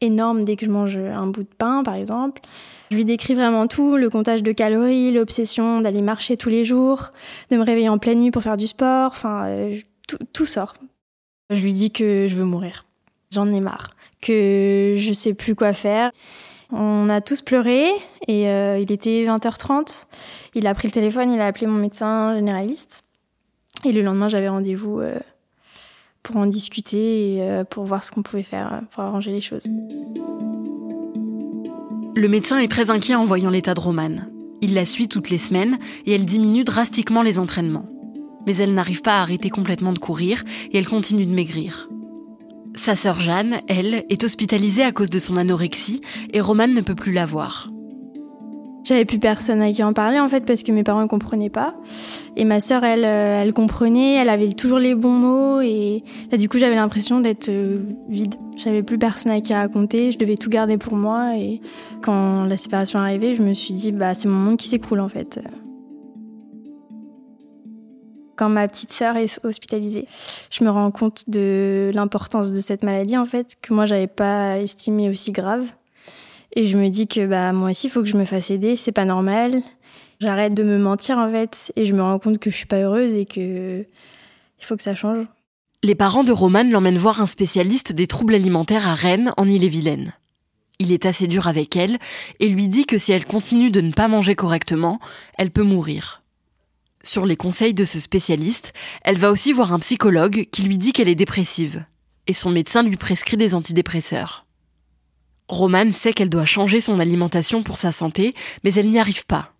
énorme 0.00 0.42
dès 0.42 0.56
que 0.56 0.64
je 0.64 0.70
mange 0.70 0.96
un 0.96 1.26
bout 1.26 1.42
de 1.42 1.54
pain, 1.58 1.82
par 1.82 1.94
exemple. 1.94 2.40
Je 2.90 2.96
lui 2.96 3.04
décris 3.04 3.34
vraiment 3.34 3.66
tout, 3.66 3.96
le 3.96 4.08
comptage 4.08 4.42
de 4.42 4.52
calories, 4.52 5.12
l'obsession 5.12 5.80
d'aller 5.80 6.02
marcher 6.02 6.36
tous 6.36 6.48
les 6.48 6.64
jours, 6.64 7.12
de 7.50 7.56
me 7.56 7.62
réveiller 7.62 7.88
en 7.88 7.98
pleine 7.98 8.20
nuit 8.20 8.30
pour 8.30 8.42
faire 8.42 8.56
du 8.56 8.66
sport, 8.66 9.12
enfin, 9.12 9.46
euh, 9.46 9.78
tout, 10.32 10.46
sort. 10.46 10.74
Je 11.50 11.60
lui 11.60 11.72
dis 11.72 11.90
que 11.90 12.26
je 12.28 12.36
veux 12.36 12.44
mourir. 12.44 12.86
J'en 13.32 13.52
ai 13.52 13.60
marre, 13.60 13.96
que 14.22 14.94
je 14.96 15.12
sais 15.12 15.34
plus 15.34 15.54
quoi 15.54 15.72
faire. 15.72 16.12
On 16.72 17.08
a 17.08 17.20
tous 17.20 17.42
pleuré 17.42 17.90
et 18.26 18.48
euh, 18.48 18.78
il 18.78 18.90
était 18.90 19.24
20h30. 19.24 20.06
Il 20.54 20.66
a 20.66 20.74
pris 20.74 20.88
le 20.88 20.92
téléphone, 20.92 21.30
il 21.30 21.40
a 21.40 21.46
appelé 21.46 21.66
mon 21.66 21.78
médecin 21.78 22.34
généraliste. 22.34 23.04
Et 23.84 23.92
le 23.92 24.02
lendemain, 24.02 24.28
j'avais 24.28 24.48
rendez-vous 24.48 25.00
euh, 25.00 25.18
pour 26.22 26.36
en 26.36 26.46
discuter 26.46 27.36
et 27.36 27.42
euh, 27.42 27.64
pour 27.64 27.84
voir 27.84 28.02
ce 28.02 28.10
qu'on 28.10 28.22
pouvait 28.22 28.42
faire 28.42 28.82
pour 28.90 29.04
arranger 29.04 29.30
les 29.30 29.40
choses. 29.40 29.66
Le 32.16 32.28
médecin 32.28 32.58
est 32.58 32.70
très 32.70 32.90
inquiet 32.90 33.14
en 33.14 33.24
voyant 33.24 33.50
l'état 33.50 33.74
de 33.74 33.80
Romane. 33.80 34.32
Il 34.62 34.74
la 34.74 34.86
suit 34.86 35.06
toutes 35.06 35.30
les 35.30 35.38
semaines 35.38 35.78
et 36.06 36.14
elle 36.14 36.24
diminue 36.24 36.64
drastiquement 36.64 37.22
les 37.22 37.38
entraînements. 37.38 37.86
Mais 38.46 38.56
elle 38.56 38.74
n'arrive 38.74 39.02
pas 39.02 39.18
à 39.18 39.22
arrêter 39.22 39.50
complètement 39.50 39.92
de 39.92 39.98
courir 39.98 40.42
et 40.72 40.78
elle 40.78 40.88
continue 40.88 41.26
de 41.26 41.34
maigrir. 41.34 41.88
Sa 42.76 42.94
sœur 42.94 43.20
Jeanne, 43.20 43.60
elle, 43.68 44.04
est 44.08 44.22
hospitalisée 44.22 44.82
à 44.82 44.92
cause 44.92 45.10
de 45.10 45.18
son 45.18 45.36
anorexie 45.36 46.02
et 46.32 46.40
Romane 46.40 46.74
ne 46.74 46.82
peut 46.82 46.94
plus 46.94 47.12
la 47.12 47.26
voir. 47.26 47.70
J'avais 48.84 49.04
plus 49.04 49.18
personne 49.18 49.62
à 49.62 49.72
qui 49.72 49.82
en 49.82 49.92
parler 49.92 50.20
en 50.20 50.28
fait 50.28 50.44
parce 50.44 50.62
que 50.62 50.70
mes 50.70 50.84
parents 50.84 51.02
ne 51.02 51.08
comprenaient 51.08 51.50
pas. 51.50 51.74
Et 52.36 52.44
ma 52.44 52.60
sœur, 52.60 52.84
elle, 52.84 53.04
euh, 53.04 53.42
elle 53.42 53.52
comprenait, 53.52 54.14
elle 54.14 54.28
avait 54.28 54.52
toujours 54.52 54.78
les 54.78 54.94
bons 54.94 55.10
mots 55.10 55.60
et 55.60 56.04
là 56.30 56.38
du 56.38 56.48
coup 56.48 56.58
j'avais 56.58 56.76
l'impression 56.76 57.18
d'être 57.20 57.48
euh, 57.48 57.80
vide. 58.08 58.36
J'avais 58.56 58.84
plus 58.84 58.98
personne 58.98 59.32
à 59.32 59.40
qui 59.40 59.52
raconter, 59.52 60.12
je 60.12 60.18
devais 60.18 60.36
tout 60.36 60.50
garder 60.50 60.78
pour 60.78 60.94
moi 60.94 61.36
et 61.36 61.60
quand 62.02 62.44
la 62.44 62.56
séparation 62.56 63.00
est 63.00 63.02
arrivée, 63.02 63.34
je 63.34 63.42
me 63.42 63.54
suis 63.54 63.74
dit 63.74 63.90
bah 63.90 64.14
c'est 64.14 64.28
mon 64.28 64.38
monde 64.38 64.56
qui 64.58 64.68
s'écroule 64.68 65.00
en 65.00 65.08
fait. 65.08 65.40
Quand 68.36 68.48
ma 68.48 68.68
petite 68.68 68.92
sœur 68.92 69.16
est 69.16 69.40
hospitalisée, 69.44 70.06
je 70.50 70.62
me 70.62 70.70
rends 70.70 70.90
compte 70.90 71.24
de 71.28 71.90
l'importance 71.94 72.52
de 72.52 72.60
cette 72.60 72.82
maladie 72.82 73.16
en 73.16 73.24
fait 73.24 73.54
que 73.60 73.72
moi 73.72 73.86
j'avais 73.86 74.06
pas 74.06 74.58
estimé 74.58 75.08
aussi 75.08 75.32
grave. 75.32 75.64
Et 76.54 76.64
je 76.64 76.78
me 76.78 76.88
dis 76.88 77.06
que 77.06 77.26
bah 77.26 77.52
moi 77.52 77.70
aussi, 77.70 77.86
il 77.86 77.90
faut 77.90 78.02
que 78.02 78.08
je 78.08 78.16
me 78.16 78.24
fasse 78.24 78.50
aider, 78.50 78.76
c'est 78.76 78.92
pas 78.92 79.04
normal. 79.04 79.62
J'arrête 80.20 80.54
de 80.54 80.62
me 80.62 80.78
mentir 80.78 81.18
en 81.18 81.30
fait 81.30 81.72
et 81.76 81.84
je 81.84 81.94
me 81.94 82.02
rends 82.02 82.18
compte 82.18 82.38
que 82.38 82.50
je 82.50 82.56
suis 82.56 82.66
pas 82.66 82.78
heureuse 82.78 83.14
et 83.16 83.26
que 83.26 83.80
il 83.80 84.64
faut 84.64 84.76
que 84.76 84.82
ça 84.82 84.94
change. 84.94 85.26
Les 85.82 85.94
parents 85.94 86.24
de 86.24 86.32
Romane 86.32 86.70
l'emmènent 86.70 86.98
voir 86.98 87.20
un 87.20 87.26
spécialiste 87.26 87.92
des 87.92 88.06
troubles 88.06 88.34
alimentaires 88.34 88.88
à 88.88 88.94
Rennes, 88.94 89.32
en 89.36 89.46
Ille-et-Vilaine. 89.46 90.14
Il 90.78 90.92
est 90.92 91.06
assez 91.06 91.26
dur 91.26 91.46
avec 91.46 91.76
elle 91.76 91.98
et 92.40 92.48
lui 92.48 92.68
dit 92.68 92.86
que 92.86 92.98
si 92.98 93.12
elle 93.12 93.24
continue 93.24 93.70
de 93.70 93.80
ne 93.80 93.92
pas 93.92 94.08
manger 94.08 94.34
correctement, 94.34 94.98
elle 95.38 95.50
peut 95.50 95.62
mourir. 95.62 96.22
Sur 97.06 97.24
les 97.24 97.36
conseils 97.36 97.72
de 97.72 97.84
ce 97.84 98.00
spécialiste, 98.00 98.72
elle 99.02 99.16
va 99.16 99.30
aussi 99.30 99.52
voir 99.52 99.72
un 99.72 99.78
psychologue 99.78 100.48
qui 100.50 100.62
lui 100.62 100.76
dit 100.76 100.92
qu'elle 100.92 101.08
est 101.08 101.14
dépressive. 101.14 101.84
Et 102.26 102.32
son 102.32 102.50
médecin 102.50 102.82
lui 102.82 102.96
prescrit 102.96 103.36
des 103.36 103.54
antidépresseurs. 103.54 104.44
Romane 105.48 105.92
sait 105.92 106.12
qu'elle 106.12 106.28
doit 106.28 106.44
changer 106.44 106.80
son 106.80 106.98
alimentation 106.98 107.62
pour 107.62 107.76
sa 107.76 107.92
santé, 107.92 108.34
mais 108.64 108.74
elle 108.74 108.90
n'y 108.90 108.98
arrive 108.98 109.24
pas. 109.24 109.52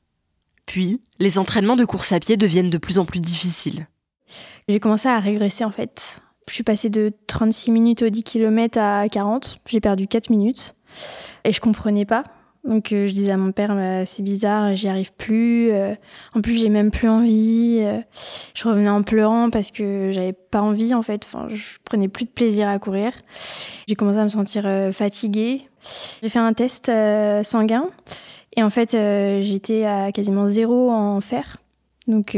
Puis, 0.66 1.00
les 1.20 1.38
entraînements 1.38 1.76
de 1.76 1.84
course 1.84 2.10
à 2.10 2.18
pied 2.18 2.36
deviennent 2.36 2.68
de 2.68 2.78
plus 2.78 2.98
en 2.98 3.04
plus 3.04 3.20
difficiles. 3.20 3.86
J'ai 4.68 4.80
commencé 4.80 5.06
à 5.06 5.20
régresser 5.20 5.64
en 5.64 5.70
fait. 5.70 6.20
Je 6.48 6.54
suis 6.54 6.64
passée 6.64 6.90
de 6.90 7.12
36 7.28 7.70
minutes 7.70 8.02
au 8.02 8.08
10 8.08 8.24
km 8.24 8.76
à 8.76 9.08
40. 9.08 9.58
J'ai 9.68 9.80
perdu 9.80 10.08
4 10.08 10.30
minutes. 10.30 10.74
Et 11.44 11.52
je 11.52 11.60
comprenais 11.60 12.06
pas. 12.06 12.24
Donc 12.66 12.92
euh, 12.92 13.06
je 13.06 13.12
disais 13.12 13.32
à 13.32 13.36
mon 13.36 13.52
père, 13.52 13.74
bah, 13.74 14.04
c'est 14.06 14.22
bizarre, 14.22 14.74
j'y 14.74 14.88
arrive 14.88 15.12
plus. 15.12 15.70
Euh, 15.70 15.94
en 16.34 16.40
plus, 16.40 16.60
j'ai 16.60 16.68
même 16.68 16.90
plus 16.90 17.08
envie. 17.08 17.78
Euh, 17.80 18.00
je 18.54 18.68
revenais 18.68 18.88
en 18.88 19.02
pleurant 19.02 19.50
parce 19.50 19.70
que 19.70 20.10
j'avais 20.12 20.32
pas 20.32 20.60
envie 20.60 20.92
en 20.92 21.02
fait. 21.02 21.22
Enfin, 21.24 21.46
je 21.48 21.62
prenais 21.84 22.08
plus 22.08 22.24
de 22.24 22.30
plaisir 22.30 22.68
à 22.68 22.78
courir. 22.78 23.12
J'ai 23.86 23.94
commencé 23.94 24.18
à 24.18 24.24
me 24.24 24.28
sentir 24.28 24.68
fatiguée. 24.92 25.62
J'ai 26.22 26.28
fait 26.28 26.40
un 26.40 26.52
test 26.52 26.90
sanguin 27.44 27.86
et 28.56 28.62
en 28.64 28.70
fait, 28.70 28.96
j'étais 29.42 29.84
à 29.84 30.10
quasiment 30.10 30.48
zéro 30.48 30.90
en 30.90 31.20
fer. 31.20 31.58
Donc, 32.08 32.36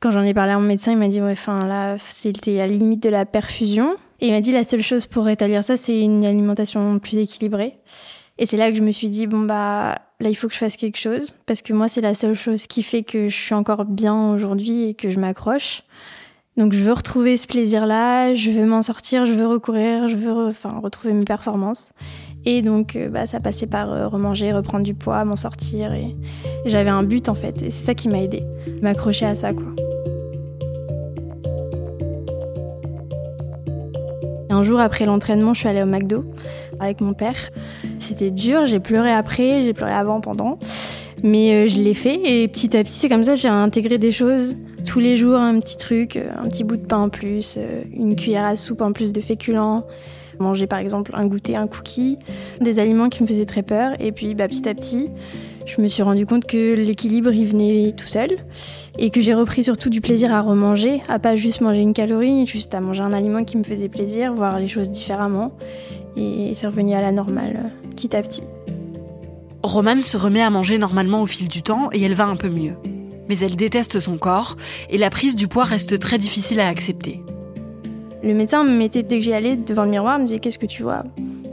quand 0.00 0.10
j'en 0.10 0.22
ai 0.22 0.34
parlé 0.34 0.52
à 0.52 0.58
mon 0.58 0.66
médecin, 0.66 0.92
il 0.92 0.98
m'a 0.98 1.08
dit, 1.08 1.22
ouais, 1.22 1.32
enfin 1.32 1.66
là, 1.66 1.96
c'était 1.98 2.60
à 2.60 2.66
la 2.66 2.72
limite 2.72 3.02
de 3.02 3.08
la 3.08 3.24
perfusion. 3.24 3.96
Et 4.20 4.28
il 4.28 4.32
m'a 4.32 4.40
dit, 4.40 4.52
la 4.52 4.64
seule 4.64 4.82
chose 4.82 5.06
pour 5.06 5.24
rétablir 5.24 5.64
ça, 5.64 5.78
c'est 5.78 5.98
une 5.98 6.24
alimentation 6.24 6.98
plus 6.98 7.16
équilibrée. 7.16 7.78
Et 8.38 8.46
c'est 8.46 8.56
là 8.56 8.70
que 8.70 8.76
je 8.76 8.82
me 8.82 8.90
suis 8.90 9.08
dit, 9.08 9.26
bon, 9.26 9.40
bah, 9.40 9.98
là, 10.20 10.28
il 10.28 10.34
faut 10.34 10.48
que 10.48 10.54
je 10.54 10.58
fasse 10.58 10.76
quelque 10.76 10.98
chose. 10.98 11.32
Parce 11.46 11.62
que 11.62 11.72
moi, 11.72 11.88
c'est 11.88 12.00
la 12.00 12.14
seule 12.14 12.34
chose 12.34 12.66
qui 12.66 12.82
fait 12.82 13.02
que 13.02 13.28
je 13.28 13.36
suis 13.36 13.54
encore 13.54 13.84
bien 13.84 14.32
aujourd'hui 14.32 14.88
et 14.88 14.94
que 14.94 15.10
je 15.10 15.18
m'accroche. 15.18 15.82
Donc, 16.56 16.72
je 16.72 16.82
veux 16.82 16.92
retrouver 16.92 17.38
ce 17.38 17.46
plaisir-là, 17.46 18.34
je 18.34 18.50
veux 18.50 18.66
m'en 18.66 18.82
sortir, 18.82 19.24
je 19.24 19.32
veux 19.32 19.46
recourir, 19.46 20.08
je 20.08 20.16
veux 20.16 20.48
enfin, 20.48 20.80
retrouver 20.82 21.14
mes 21.14 21.24
performances. 21.24 21.92
Et 22.44 22.60
donc, 22.60 22.96
euh, 22.96 23.08
bah, 23.08 23.26
ça 23.26 23.38
passait 23.38 23.68
par 23.68 23.92
euh, 23.92 24.08
remanger, 24.08 24.52
reprendre 24.52 24.84
du 24.84 24.94
poids, 24.94 25.24
m'en 25.24 25.36
sortir. 25.36 25.92
Et, 25.92 26.14
et 26.64 26.68
j'avais 26.68 26.90
un 26.90 27.02
but, 27.02 27.28
en 27.28 27.34
fait. 27.34 27.62
Et 27.62 27.70
c'est 27.70 27.86
ça 27.86 27.94
qui 27.94 28.08
m'a 28.08 28.20
aidé, 28.20 28.42
m'accrocher 28.82 29.26
à 29.26 29.36
ça, 29.36 29.52
quoi. 29.52 29.64
Un 34.50 34.62
jour 34.64 34.80
après 34.80 35.06
l'entraînement, 35.06 35.54
je 35.54 35.60
suis 35.60 35.68
allée 35.68 35.82
au 35.82 35.86
McDo 35.86 36.24
avec 36.80 37.00
mon 37.00 37.14
père. 37.14 37.50
C'était 37.98 38.30
dur, 38.30 38.66
j'ai 38.66 38.80
pleuré 38.80 39.12
après, 39.12 39.62
j'ai 39.62 39.72
pleuré 39.72 39.92
avant, 39.92 40.20
pendant. 40.20 40.58
Mais 41.22 41.52
euh, 41.52 41.68
je 41.68 41.80
l'ai 41.80 41.94
fait 41.94 42.20
et 42.24 42.48
petit 42.48 42.76
à 42.76 42.82
petit, 42.82 42.92
c'est 42.92 43.08
comme 43.08 43.22
ça, 43.22 43.34
j'ai 43.34 43.48
intégré 43.48 43.98
des 43.98 44.10
choses. 44.10 44.56
Tous 44.84 44.98
les 44.98 45.16
jours, 45.16 45.36
un 45.36 45.60
petit 45.60 45.76
truc, 45.76 46.16
euh, 46.16 46.30
un 46.36 46.48
petit 46.48 46.64
bout 46.64 46.76
de 46.76 46.84
pain 46.84 46.98
en 46.98 47.08
plus, 47.08 47.54
euh, 47.56 47.82
une 47.94 48.16
cuillère 48.16 48.44
à 48.44 48.56
soupe 48.56 48.80
en 48.80 48.92
plus 48.92 49.12
de 49.12 49.20
féculents. 49.20 49.84
Manger 50.40 50.66
par 50.66 50.80
exemple 50.80 51.12
un 51.14 51.26
goûter, 51.26 51.54
un 51.54 51.68
cookie, 51.68 52.18
des 52.60 52.80
aliments 52.80 53.08
qui 53.08 53.22
me 53.22 53.28
faisaient 53.28 53.46
très 53.46 53.62
peur. 53.62 53.92
Et 54.00 54.10
puis 54.10 54.34
bah, 54.34 54.48
petit 54.48 54.68
à 54.68 54.74
petit, 54.74 55.08
je 55.66 55.80
me 55.80 55.86
suis 55.86 56.02
rendu 56.02 56.26
compte 56.26 56.46
que 56.46 56.74
l'équilibre, 56.74 57.32
il 57.32 57.46
venait 57.46 57.94
tout 57.96 58.06
seul. 58.06 58.30
Et 58.98 59.10
que 59.10 59.20
j'ai 59.20 59.32
repris 59.34 59.64
surtout 59.64 59.88
du 59.88 60.00
plaisir 60.00 60.34
à 60.34 60.42
remanger, 60.42 61.02
à 61.08 61.18
pas 61.18 61.36
juste 61.36 61.60
manger 61.60 61.80
une 61.80 61.94
calorie, 61.94 62.46
juste 62.46 62.74
à 62.74 62.80
manger 62.80 63.02
un 63.02 63.12
aliment 63.12 63.44
qui 63.44 63.56
me 63.56 63.62
faisait 63.62 63.88
plaisir, 63.88 64.34
voir 64.34 64.58
les 64.58 64.68
choses 64.68 64.90
différemment. 64.90 65.52
Et 66.16 66.52
c'est 66.54 66.66
revenu 66.66 66.94
à 66.94 67.00
la 67.00 67.12
normale, 67.12 67.72
petit 67.90 68.14
à 68.14 68.22
petit. 68.22 68.42
Romane 69.62 70.02
se 70.02 70.16
remet 70.16 70.42
à 70.42 70.50
manger 70.50 70.78
normalement 70.78 71.22
au 71.22 71.26
fil 71.26 71.48
du 71.48 71.62
temps 71.62 71.88
et 71.92 72.02
elle 72.02 72.14
va 72.14 72.26
un 72.26 72.36
peu 72.36 72.50
mieux. 72.50 72.74
Mais 73.28 73.38
elle 73.38 73.56
déteste 73.56 74.00
son 74.00 74.18
corps 74.18 74.56
et 74.90 74.98
la 74.98 75.08
prise 75.08 75.36
du 75.36 75.48
poids 75.48 75.64
reste 75.64 75.98
très 75.98 76.18
difficile 76.18 76.60
à 76.60 76.68
accepter. 76.68 77.20
Le 78.22 78.34
médecin 78.34 78.64
me 78.64 78.76
mettait, 78.76 79.02
dès 79.02 79.18
que 79.18 79.24
j'y 79.24 79.32
allais 79.32 79.56
devant 79.56 79.84
le 79.84 79.90
miroir, 79.90 80.18
me 80.18 80.26
disait 80.26 80.38
Qu'est-ce 80.38 80.58
que 80.58 80.66
tu 80.66 80.82
vois? 80.82 81.04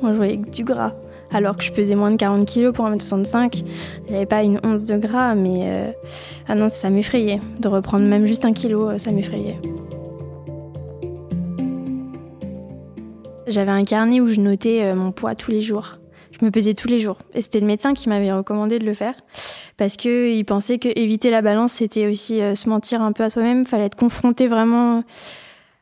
Moi 0.02 0.12
je 0.12 0.18
voyais 0.18 0.38
du 0.38 0.64
gras. 0.64 0.94
Alors 1.32 1.56
que 1.56 1.64
je 1.64 1.72
pesais 1.72 1.96
moins 1.96 2.12
de 2.12 2.16
40 2.16 2.48
kilos 2.48 2.74
pour 2.74 2.86
1m65. 2.86 3.64
Il 4.08 4.12
n'y 4.12 4.18
avait 4.18 4.26
pas 4.26 4.44
une 4.44 4.60
once 4.64 4.86
de 4.86 4.98
gras, 4.98 5.36
mais. 5.36 5.62
Euh, 5.64 5.92
ah 6.48 6.56
non, 6.56 6.70
ça 6.70 6.90
m'effrayait. 6.90 7.40
De 7.60 7.68
reprendre 7.68 8.06
même 8.06 8.26
juste 8.26 8.46
un 8.46 8.54
kilo, 8.54 8.98
ça 8.98 9.12
m'effrayait. 9.12 9.58
J'avais 13.50 13.72
un 13.72 13.84
carnet 13.84 14.22
où 14.22 14.30
je 14.30 14.40
notais 14.40 14.84
euh, 14.84 14.96
mon 14.96 15.12
poids 15.12 15.34
tous 15.34 15.50
les 15.50 15.62
jours. 15.62 15.98
Je 16.40 16.46
me 16.46 16.52
pesais 16.52 16.76
tous 16.76 16.88
les 16.88 17.00
jours. 17.00 17.18
Et 17.34 17.42
c'était 17.42 17.60
le 17.60 17.66
médecin 17.66 17.96
qui 17.96 18.08
m'avait 18.08 18.32
recommandé 18.32 18.78
de 18.78 18.86
le 18.86 18.94
faire. 18.94 19.16
Parce 19.76 19.98
qu'il 19.98 20.46
pensait 20.46 20.78
que 20.78 20.88
éviter 20.96 21.32
la 21.32 21.42
balance, 21.42 21.74
c'était 21.74 22.08
aussi 22.08 22.42
euh, 22.42 22.54
se 22.54 22.70
mentir 22.70 23.02
un 23.02 23.12
peu 23.12 23.24
à 23.24 23.32
soi-même. 23.32 23.66
Fallait 23.66 23.86
être 23.86 23.96
confronté 23.96 24.48
vraiment 24.48 25.04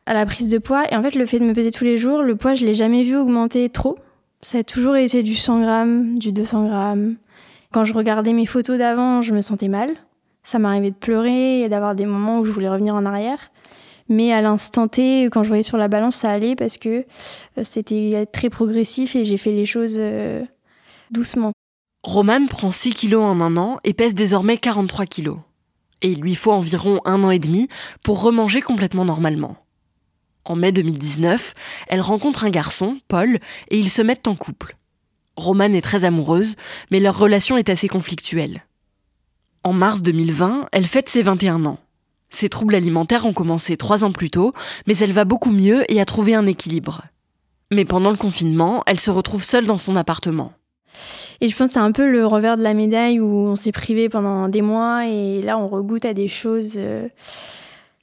à 0.06 0.14
la 0.14 0.24
prise 0.24 0.48
de 0.48 0.56
poids. 0.56 0.84
Et 0.90 0.96
en 0.96 1.02
fait, 1.02 1.14
le 1.14 1.26
fait 1.26 1.38
de 1.38 1.44
me 1.44 1.52
peser 1.52 1.70
tous 1.70 1.84
les 1.84 1.98
jours, 1.98 2.22
le 2.22 2.36
poids, 2.36 2.54
je 2.54 2.64
l'ai 2.64 2.74
jamais 2.74 3.02
vu 3.02 3.16
augmenter 3.16 3.68
trop. 3.68 3.98
Ça 4.40 4.58
a 4.58 4.64
toujours 4.64 4.96
été 4.96 5.22
du 5.22 5.34
100 5.34 5.60
grammes, 5.60 6.18
du 6.18 6.32
200 6.32 6.68
grammes. 6.68 7.16
Quand 7.70 7.84
je 7.84 7.92
regardais 7.92 8.32
mes 8.32 8.46
photos 8.46 8.78
d'avant, 8.78 9.20
je 9.20 9.34
me 9.34 9.42
sentais 9.42 9.68
mal. 9.68 9.90
Ça 10.42 10.58
m'arrivait 10.58 10.90
de 10.90 10.96
pleurer 10.96 11.60
et 11.60 11.68
d'avoir 11.68 11.94
des 11.94 12.06
moments 12.06 12.38
où 12.38 12.44
je 12.46 12.50
voulais 12.50 12.70
revenir 12.70 12.94
en 12.94 13.04
arrière. 13.04 13.50
Mais 14.08 14.32
à 14.32 14.40
l'instant 14.40 14.88
T, 14.88 15.24
quand 15.26 15.42
je 15.42 15.48
voyais 15.48 15.62
sur 15.62 15.76
la 15.76 15.88
balance, 15.88 16.16
ça 16.16 16.30
allait 16.30 16.56
parce 16.56 16.78
que 16.78 17.04
euh, 17.58 17.62
c'était 17.62 18.26
très 18.32 18.50
progressif 18.50 19.14
et 19.16 19.24
j'ai 19.24 19.36
fait 19.36 19.52
les 19.52 19.66
choses 19.66 19.96
euh, 19.98 20.42
doucement. 21.10 21.52
Romane 22.02 22.48
prend 22.48 22.70
6 22.70 22.94
kilos 22.94 23.24
en 23.24 23.40
un 23.40 23.56
an 23.56 23.78
et 23.84 23.92
pèse 23.92 24.14
désormais 24.14 24.56
43 24.56 25.06
kilos. 25.06 25.38
Et 26.00 26.12
il 26.12 26.20
lui 26.20 26.36
faut 26.36 26.52
environ 26.52 27.00
un 27.04 27.22
an 27.24 27.30
et 27.30 27.38
demi 27.38 27.68
pour 28.02 28.22
remanger 28.22 28.60
complètement 28.60 29.04
normalement. 29.04 29.56
En 30.44 30.56
mai 30.56 30.72
2019, 30.72 31.52
elle 31.88 32.00
rencontre 32.00 32.44
un 32.44 32.50
garçon, 32.50 32.98
Paul, 33.08 33.38
et 33.70 33.78
ils 33.78 33.90
se 33.90 34.00
mettent 34.00 34.28
en 34.28 34.34
couple. 34.34 34.76
Romane 35.36 35.74
est 35.74 35.82
très 35.82 36.04
amoureuse, 36.04 36.56
mais 36.90 37.00
leur 37.00 37.18
relation 37.18 37.58
est 37.58 37.68
assez 37.68 37.88
conflictuelle. 37.88 38.64
En 39.64 39.72
mars 39.72 40.02
2020, 40.02 40.68
elle 40.72 40.86
fête 40.86 41.08
ses 41.08 41.22
21 41.22 41.66
ans. 41.66 41.78
Ses 42.30 42.48
troubles 42.48 42.74
alimentaires 42.74 43.26
ont 43.26 43.32
commencé 43.32 43.76
trois 43.76 44.04
ans 44.04 44.12
plus 44.12 44.30
tôt, 44.30 44.52
mais 44.86 44.96
elle 44.98 45.12
va 45.12 45.24
beaucoup 45.24 45.50
mieux 45.50 45.90
et 45.92 46.00
a 46.00 46.04
trouvé 46.04 46.34
un 46.34 46.46
équilibre. 46.46 47.02
Mais 47.70 47.84
pendant 47.84 48.10
le 48.10 48.16
confinement, 48.16 48.82
elle 48.86 49.00
se 49.00 49.10
retrouve 49.10 49.42
seule 49.42 49.66
dans 49.66 49.78
son 49.78 49.96
appartement. 49.96 50.52
Et 51.40 51.48
je 51.48 51.56
pense 51.56 51.68
que 51.68 51.74
c'est 51.74 51.80
un 51.80 51.92
peu 51.92 52.10
le 52.10 52.26
revers 52.26 52.56
de 52.56 52.62
la 52.62 52.74
médaille 52.74 53.20
où 53.20 53.48
on 53.48 53.56
s'est 53.56 53.72
privé 53.72 54.08
pendant 54.08 54.48
des 54.48 54.62
mois 54.62 55.06
et 55.06 55.42
là 55.42 55.58
on 55.58 55.68
regoute 55.68 56.04
à 56.04 56.14
des 56.14 56.28
choses. 56.28 56.74
Euh, 56.76 57.08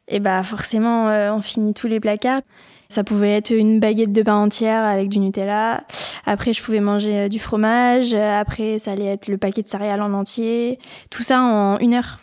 et 0.08 0.20
bah 0.20 0.44
forcément, 0.44 1.10
euh, 1.10 1.34
on 1.34 1.42
finit 1.42 1.74
tous 1.74 1.88
les 1.88 2.00
placards. 2.00 2.42
Ça 2.88 3.04
pouvait 3.04 3.32
être 3.32 3.50
une 3.50 3.80
baguette 3.80 4.14
de 4.14 4.22
pain 4.22 4.36
entière 4.36 4.84
avec 4.84 5.10
du 5.10 5.18
Nutella. 5.20 5.84
Après, 6.28 6.54
je 6.54 6.62
pouvais 6.62 6.80
manger 6.80 7.22
euh, 7.22 7.28
du 7.28 7.40
fromage. 7.40 8.14
Après, 8.14 8.80
ça 8.80 8.92
allait 8.92 9.06
être 9.06 9.28
le 9.28 9.38
paquet 9.38 9.64
de 9.64 9.68
céréales 9.68 10.02
en 10.02 10.14
entier. 10.14 10.80
Tout 11.10 11.24
ça 11.24 11.42
en 11.42 11.80
une 11.80 11.96
heure. 11.96 12.20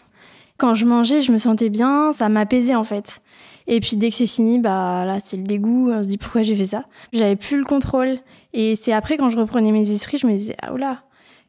Quand 0.62 0.74
je 0.74 0.86
mangeais, 0.86 1.20
je 1.20 1.32
me 1.32 1.38
sentais 1.38 1.70
bien. 1.70 2.12
Ça 2.12 2.28
m'apaisait 2.28 2.76
en 2.76 2.84
fait. 2.84 3.20
Et 3.66 3.80
puis 3.80 3.96
dès 3.96 4.10
que 4.10 4.14
c'est 4.14 4.28
fini, 4.28 4.60
bah 4.60 5.04
là, 5.04 5.18
c'est 5.18 5.36
le 5.36 5.42
dégoût. 5.42 5.90
On 5.90 6.04
se 6.04 6.06
dit 6.06 6.18
pourquoi 6.18 6.44
j'ai 6.44 6.54
fait 6.54 6.66
ça? 6.66 6.84
J'avais 7.12 7.34
plus 7.34 7.58
le 7.58 7.64
contrôle. 7.64 8.20
Et 8.52 8.76
c'est 8.76 8.92
après, 8.92 9.16
quand 9.16 9.28
je 9.28 9.36
reprenais 9.36 9.72
mes 9.72 9.90
esprits, 9.90 10.18
je 10.18 10.26
me 10.28 10.32
disais, 10.32 10.54
ah 10.62 10.72
oula, 10.72 11.02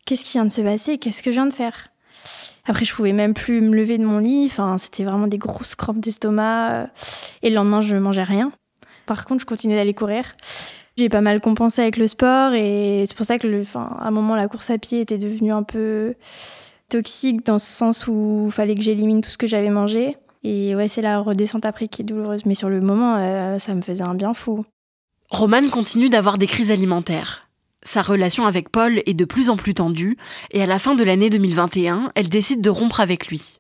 qu'est-ce 0.08 0.25
qui 0.25 0.32
vient 0.32 0.46
de 0.46 0.51
se 0.51 0.62
passer? 0.62 0.98
Qu'est-ce 0.98 1.22
que 1.22 1.29
je 1.29 1.36
viens 1.36 1.46
de 1.46 1.53
faire? 1.53 1.89
Après, 2.65 2.86
je 2.86 2.96
pouvais 2.96 3.13
même 3.13 3.36
plus 3.36 3.62
me 3.62 3.75
lever 3.75 4.00
de 4.00 4.03
mon 4.03 4.17
lit. 4.17 4.48
Enfin, 4.48 4.79
c'était 4.79 5.03
vraiment 5.03 5.27
des 5.27 5.38
grosses 5.38 5.75
crampes 5.75 6.00
d'estomac. 6.00 6.88
Et 7.43 7.51
le 7.51 7.55
lendemain, 7.55 7.82
je 7.82 7.96
mangeais 7.96 8.24
rien. 8.24 8.51
Par 9.05 9.25
contre, 9.25 9.41
je 9.41 9.46
continuais 9.46 9.75
d'aller 9.75 9.93
courir. 9.93 10.25
J'ai 10.98 11.10
pas 11.10 11.22
mal 11.22 11.39
compensé 11.39 11.84
avec 11.84 11.98
le 11.98 12.08
sport 12.08 12.53
et 12.53 13.05
c'est 13.08 13.15
pour 13.15 13.27
ça 13.27 13.38
que, 13.38 13.48
à 13.75 14.08
un 14.08 14.12
moment, 14.12 14.36
la 14.36 14.48
course 14.48 14.72
à 14.72 14.79
pied 14.79 15.01
était 15.01 15.20
devenue 15.20 15.51
un 15.51 15.63
peu 15.63 16.15
toxique 16.93 17.43
dans 17.43 17.57
ce 17.57 17.65
sens 17.65 18.07
où 18.07 18.43
il 18.45 18.51
fallait 18.51 18.75
que 18.75 18.83
j'élimine 18.83 19.21
tout 19.21 19.29
ce 19.29 19.38
que 19.38 19.47
j'avais 19.47 19.71
mangé. 19.71 20.15
Et 20.43 20.75
ouais, 20.75 20.88
c'est 20.88 21.01
la 21.01 21.19
redescente 21.19 21.65
après 21.65 21.88
qui 21.88 22.03
est 22.03 22.05
douloureuse. 22.05 22.45
Mais 22.45 22.53
sur 22.53 22.69
le 22.69 22.81
moment, 22.81 23.15
euh, 23.17 23.57
ça 23.57 23.73
me 23.73 23.81
faisait 23.81 24.03
un 24.03 24.13
bien 24.13 24.35
fou. 24.35 24.63
Romane 25.31 25.69
continue 25.71 26.09
d'avoir 26.09 26.38
des 26.38 26.45
crises 26.45 26.69
alimentaires. 26.69 27.50
Sa 27.81 28.03
relation 28.03 28.45
avec 28.45 28.69
Paul 28.69 29.01
est 29.07 29.15
de 29.15 29.25
plus 29.25 29.50
en 29.50 29.57
plus 29.57 29.73
tendue 29.73 30.17
et 30.51 30.62
à 30.62 30.67
la 30.67 30.77
fin 30.77 30.93
de 30.93 31.03
l'année 31.03 31.31
2021, 31.31 32.09
elle 32.13 32.29
décide 32.29 32.62
de 32.62 32.69
rompre 32.69 33.00
avec 33.00 33.27
lui. 33.27 33.59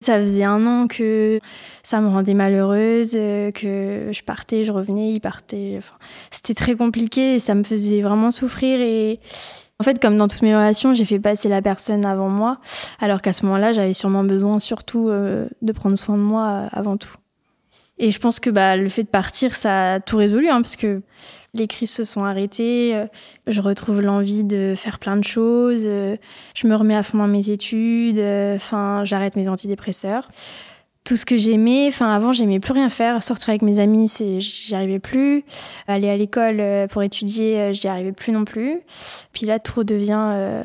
Ça 0.00 0.18
faisait 0.18 0.42
un 0.42 0.66
an 0.66 0.88
que 0.88 1.38
ça 1.84 2.00
me 2.00 2.08
rendait 2.08 2.34
malheureuse, 2.34 3.12
euh, 3.14 3.52
que 3.52 4.08
je 4.10 4.22
partais, 4.22 4.64
je 4.64 4.72
revenais, 4.72 5.12
il 5.12 5.20
partait. 5.20 5.74
Enfin, 5.78 5.94
c'était 6.30 6.54
très 6.54 6.74
compliqué 6.74 7.34
et 7.34 7.38
ça 7.38 7.54
me 7.54 7.62
faisait 7.62 8.00
vraiment 8.00 8.30
souffrir. 8.32 8.80
Et 8.80 9.20
en 9.82 9.84
fait, 9.84 10.00
comme 10.00 10.16
dans 10.16 10.28
toutes 10.28 10.42
mes 10.42 10.54
relations, 10.54 10.94
j'ai 10.94 11.04
fait 11.04 11.18
passer 11.18 11.48
la 11.48 11.60
personne 11.60 12.06
avant 12.06 12.28
moi, 12.28 12.60
alors 13.00 13.20
qu'à 13.20 13.32
ce 13.32 13.44
moment-là, 13.46 13.72
j'avais 13.72 13.94
sûrement 13.94 14.22
besoin 14.22 14.60
surtout 14.60 15.08
euh, 15.08 15.48
de 15.60 15.72
prendre 15.72 15.98
soin 15.98 16.16
de 16.16 16.22
moi 16.22 16.46
euh, 16.46 16.68
avant 16.70 16.96
tout. 16.96 17.16
Et 17.98 18.12
je 18.12 18.20
pense 18.20 18.38
que 18.38 18.48
bah, 18.48 18.76
le 18.76 18.88
fait 18.88 19.02
de 19.02 19.08
partir, 19.08 19.56
ça 19.56 19.94
a 19.94 20.00
tout 20.00 20.18
résolu, 20.18 20.48
hein, 20.48 20.62
parce 20.62 20.76
que 20.76 21.02
les 21.54 21.66
crises 21.66 21.90
se 21.90 22.04
sont 22.04 22.22
arrêtées, 22.22 22.94
euh, 22.94 23.06
je 23.48 23.60
retrouve 23.60 24.00
l'envie 24.00 24.44
de 24.44 24.74
faire 24.76 25.00
plein 25.00 25.16
de 25.16 25.24
choses, 25.24 25.82
je 25.82 26.66
me 26.68 26.76
remets 26.76 26.94
à 26.94 27.02
fond 27.02 27.18
dans 27.18 27.26
mes 27.26 27.50
études, 27.50 28.22
enfin, 28.54 29.02
j'arrête 29.04 29.34
mes 29.34 29.48
antidépresseurs. 29.48 30.28
Tout 31.04 31.16
ce 31.16 31.26
que 31.26 31.36
j'aimais, 31.36 31.88
enfin 31.88 32.12
avant 32.12 32.32
j'aimais 32.32 32.60
plus 32.60 32.72
rien 32.72 32.88
faire, 32.88 33.22
sortir 33.22 33.50
avec 33.50 33.62
mes 33.62 33.80
amis, 33.80 34.08
c'est 34.08 34.40
j'y 34.40 34.74
arrivais 34.74 35.00
plus, 35.00 35.44
aller 35.88 36.08
à 36.08 36.16
l'école 36.16 36.62
pour 36.90 37.02
étudier, 37.02 37.72
j'y 37.72 37.88
arrivais 37.88 38.12
plus 38.12 38.32
non 38.32 38.44
plus. 38.44 38.80
Puis 39.32 39.46
là 39.46 39.58
tout 39.58 39.80
redevient 39.80 40.62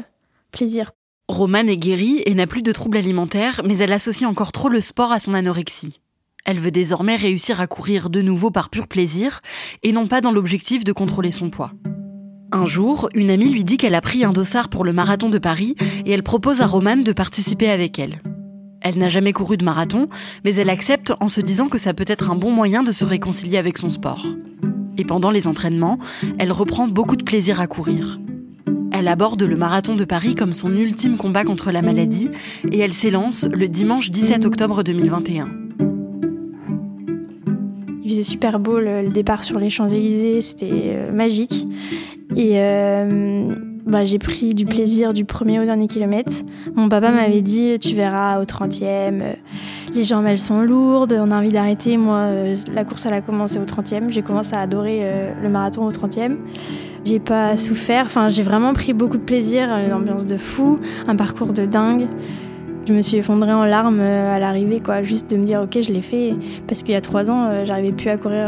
plaisir. 0.52 0.92
Romane 1.28 1.70
est 1.70 1.78
guérie 1.78 2.22
et 2.26 2.36
n'a 2.36 2.48
plus 2.48 2.62
de 2.62 2.72
troubles 2.72 2.98
alimentaires, 2.98 3.62
mais 3.66 3.78
elle 3.80 3.92
associe 3.92 4.30
encore 4.30 4.52
trop 4.52 4.70
le 4.70 4.80
sport 4.80 5.12
à 5.12 5.20
son 5.20 5.34
anorexie. 5.34 6.00
Elle 6.46 6.60
veut 6.60 6.72
désormais 6.72 7.18
réussir 7.18 7.60
à 7.60 7.68
courir 7.68 8.10
de 8.10 8.22
nouveau 8.22 8.52
par 8.52 8.70
pur 8.70 8.88
plaisir 8.88 9.42
et 9.84 9.92
non 9.92 10.08
pas 10.08 10.22
dans 10.22 10.32
l'objectif 10.32 10.86
de 10.86 10.94
contrôler 10.94 11.32
son 11.32 11.50
poids. 11.50 11.72
Un 12.54 12.66
jour, 12.66 13.10
une 13.14 13.30
amie 13.30 13.50
lui 13.50 13.66
dit 13.66 13.76
qu'elle 13.76 13.96
a 13.96 14.00
pris 14.00 14.24
un 14.24 14.32
dossard 14.32 14.70
pour 14.70 14.86
le 14.86 14.94
marathon 14.94 15.28
de 15.28 15.38
Paris 15.38 15.76
et 16.06 16.12
elle 16.12 16.24
propose 16.24 16.62
à 16.62 16.66
Romane 16.66 17.04
de 17.04 17.12
participer 17.12 17.70
avec 17.70 18.00
elle. 18.00 18.22
Elle 18.88 19.00
n'a 19.00 19.10
jamais 19.10 19.34
couru 19.34 19.58
de 19.58 19.66
marathon, 19.66 20.08
mais 20.46 20.56
elle 20.56 20.70
accepte 20.70 21.12
en 21.20 21.28
se 21.28 21.42
disant 21.42 21.68
que 21.68 21.78
ça 21.78 21.94
peut 21.94 22.06
être 22.08 22.30
un 22.30 22.36
bon 22.36 22.52
moyen 22.52 22.84
de 22.84 22.94
se 22.94 23.04
réconcilier 23.04 23.58
avec 23.58 23.78
son 23.78 23.90
sport. 23.90 24.26
Et 24.98 25.04
pendant 25.04 25.30
les 25.30 25.46
entraînements, 25.46 26.00
elle 26.40 26.54
reprend 26.54 26.88
beaucoup 26.88 27.18
de 27.18 27.26
plaisir 27.26 27.60
à 27.60 27.68
courir. 27.68 28.18
Elle 28.94 29.10
aborde 29.10 29.44
le 29.44 29.58
marathon 29.58 29.98
de 29.98 30.06
Paris 30.06 30.36
comme 30.36 30.54
son 30.54 30.74
ultime 30.74 31.18
combat 31.18 31.44
contre 31.44 31.70
la 31.70 31.82
maladie 31.82 32.30
et 32.72 32.80
elle 32.80 32.94
s'élance 32.94 33.50
le 33.54 33.68
dimanche 33.68 34.10
17 34.10 34.46
octobre 34.46 34.84
2021. 34.84 35.50
Il 38.06 38.10
faisait 38.10 38.24
super 38.24 38.58
beau 38.58 38.80
le, 38.80 39.10
départ 39.10 39.44
sur 39.44 39.60
les 39.60 39.70
Champs-Élysées, 39.70 40.42
c'était 40.42 40.72
euh, 40.72 41.12
magique. 41.12 41.68
Et 42.38 42.62
euh, 42.62 43.54
bah, 43.88 44.06
j'ai 44.06 44.20
pris 44.20 44.54
du 44.54 44.66
plaisir 44.66 45.14
du 45.14 45.26
premier 45.26 45.60
au 45.60 45.66
dernier 45.66 45.88
kilomètre. 45.88 46.34
Mon 46.76 46.90
papa 46.90 47.12
m'avait 47.12 47.42
dit 47.42 47.80
Tu 47.80 47.96
verras 47.96 48.40
au 48.40 48.44
30e, 48.44 48.84
euh, 48.84 49.34
les 49.94 50.04
jambes 50.04 50.26
elles 50.28 50.40
sont 50.40 50.62
lourdes, 50.62 51.18
on 51.20 51.32
a 51.32 51.38
envie 51.38 51.52
d'arrêter. 51.52 51.98
Moi, 51.98 52.30
la 52.72 52.86
course 52.86 53.06
elle 53.06 53.14
a 53.14 53.22
commencé 53.22 53.58
au 53.60 53.66
30e. 53.66 54.10
J'ai 54.10 54.22
commencé 54.22 54.54
à 54.54 54.62
adorer 54.62 55.02
le 55.42 55.50
marathon 55.50 55.86
au 55.86 55.92
30e. 55.92 56.38
J'ai 57.06 57.20
pas 57.20 57.56
souffert, 57.56 58.04
enfin, 58.06 58.28
j'ai 58.28 58.44
vraiment 58.44 58.74
pris 58.74 58.92
beaucoup 58.92 59.18
de 59.18 59.24
plaisir, 59.24 59.70
une 59.70 59.94
ambiance 59.94 60.26
de 60.26 60.36
fou, 60.36 60.80
un 61.08 61.16
parcours 61.16 61.54
de 61.54 61.66
dingue. 61.66 62.06
Je 62.88 62.94
me 62.94 63.02
suis 63.02 63.18
effondrée 63.18 63.54
en 63.54 63.66
larmes 63.66 64.00
euh, 64.00 64.36
à 64.36 64.40
l'arrivée, 64.40 64.80
quoi, 64.80 65.04
juste 65.04 65.30
de 65.32 65.36
me 65.36 65.44
dire 65.44 65.62
ok, 65.62 65.82
je 65.82 65.92
l'ai 65.92 66.02
fait, 66.02 66.36
parce 66.68 66.84
qu'il 66.84 66.94
y 66.94 66.98
a 66.98 67.02
trois 67.02 67.30
ans, 67.30 67.48
euh, 67.50 67.66
j'arrivais 67.66 67.92
plus 67.92 68.10
à 68.10 68.18
courir 68.18 68.48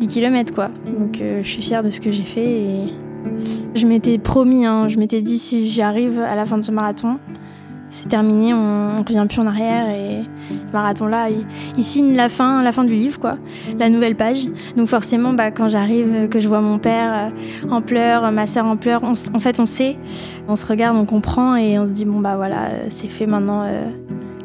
10 0.00 0.04
euh, 0.04 0.08
km, 0.08 0.52
quoi. 0.52 0.68
Donc 0.98 1.20
je 1.20 1.46
suis 1.46 1.62
fière 1.62 1.84
de 1.84 1.90
ce 1.90 2.00
que 2.00 2.10
j'ai 2.10 2.24
fait 2.24 2.92
je 3.74 3.86
m'étais 3.86 4.18
promis, 4.18 4.66
hein, 4.66 4.88
je 4.88 4.98
m'étais 4.98 5.22
dit 5.22 5.38
si 5.38 5.68
j'y 5.68 5.82
arrive 5.82 6.20
à 6.20 6.34
la 6.34 6.46
fin 6.46 6.58
de 6.58 6.64
ce 6.64 6.72
marathon, 6.72 7.18
c'est 7.90 8.08
terminé, 8.08 8.52
on, 8.52 8.94
ne 8.94 8.98
revient 8.98 9.26
plus 9.28 9.40
en 9.40 9.46
arrière 9.46 9.88
et 9.88 10.22
ce 10.66 10.72
marathon-là, 10.72 11.28
il, 11.30 11.82
signe 11.82 12.14
la 12.14 12.28
fin, 12.28 12.62
du 12.84 12.94
livre, 12.94 13.18
quoi, 13.18 13.38
la 13.78 13.88
nouvelle 13.88 14.16
page. 14.16 14.46
Donc 14.76 14.88
forcément, 14.88 15.32
bah, 15.32 15.50
quand 15.50 15.68
j'arrive, 15.68 16.28
que 16.28 16.40
je 16.40 16.48
vois 16.48 16.60
mon 16.60 16.78
père 16.78 17.32
euh, 17.32 17.70
en 17.70 17.82
pleurs, 17.82 18.30
ma 18.32 18.46
sœur 18.46 18.66
en 18.66 18.76
pleurs, 18.76 19.04
en 19.04 19.14
fait, 19.14 19.60
on 19.60 19.66
sait, 19.66 19.96
on 20.48 20.56
se 20.56 20.66
regarde, 20.66 20.96
on 20.96 21.06
comprend 21.06 21.56
et 21.56 21.78
on 21.78 21.86
se 21.86 21.92
dit 21.92 22.04
bon 22.04 22.20
bah 22.20 22.36
voilà, 22.36 22.68
c'est 22.90 23.08
fait 23.08 23.26
maintenant, 23.26 23.62
euh, 23.62 23.86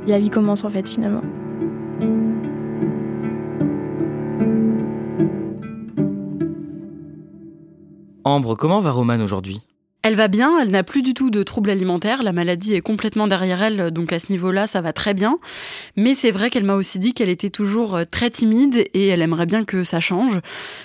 la 0.07 0.19
vie 0.19 0.29
commence 0.29 0.63
en 0.63 0.69
fait 0.69 0.87
finalement. 0.87 1.21
Ambre, 8.23 8.55
comment 8.55 8.79
va 8.79 8.91
Romane 8.91 9.21
aujourd'hui? 9.21 9.61
Elle 10.03 10.15
va 10.15 10.27
bien, 10.27 10.59
elle 10.59 10.69
n'a 10.69 10.83
plus 10.83 11.01
du 11.01 11.13
tout 11.15 11.31
de 11.31 11.41
troubles 11.41 11.71
alimentaires, 11.71 12.21
la 12.21 12.33
maladie 12.33 12.75
est 12.75 12.81
complètement 12.81 13.27
derrière 13.27 13.63
elle, 13.63 13.91
donc 13.91 14.13
à 14.13 14.19
ce 14.19 14.31
niveau-là, 14.31 14.67
ça 14.67 14.81
va 14.81 14.93
très 14.93 15.13
bien. 15.13 15.39
Mais 15.95 16.13
c'est 16.13 16.31
vrai 16.31 16.49
qu'elle 16.49 16.63
m'a 16.63 16.75
aussi 16.75 16.99
dit 16.99 17.13
qu'elle 17.13 17.29
était 17.29 17.49
toujours 17.49 17.95
euh, 17.95 18.03
très 18.09 18.29
timide 18.29 18.83
et 18.93 19.07
elle 19.07 19.21
aimerait 19.21 19.45
bien 19.47 19.63
que 19.63 19.83
ça 19.83 19.99
change, 19.99 20.39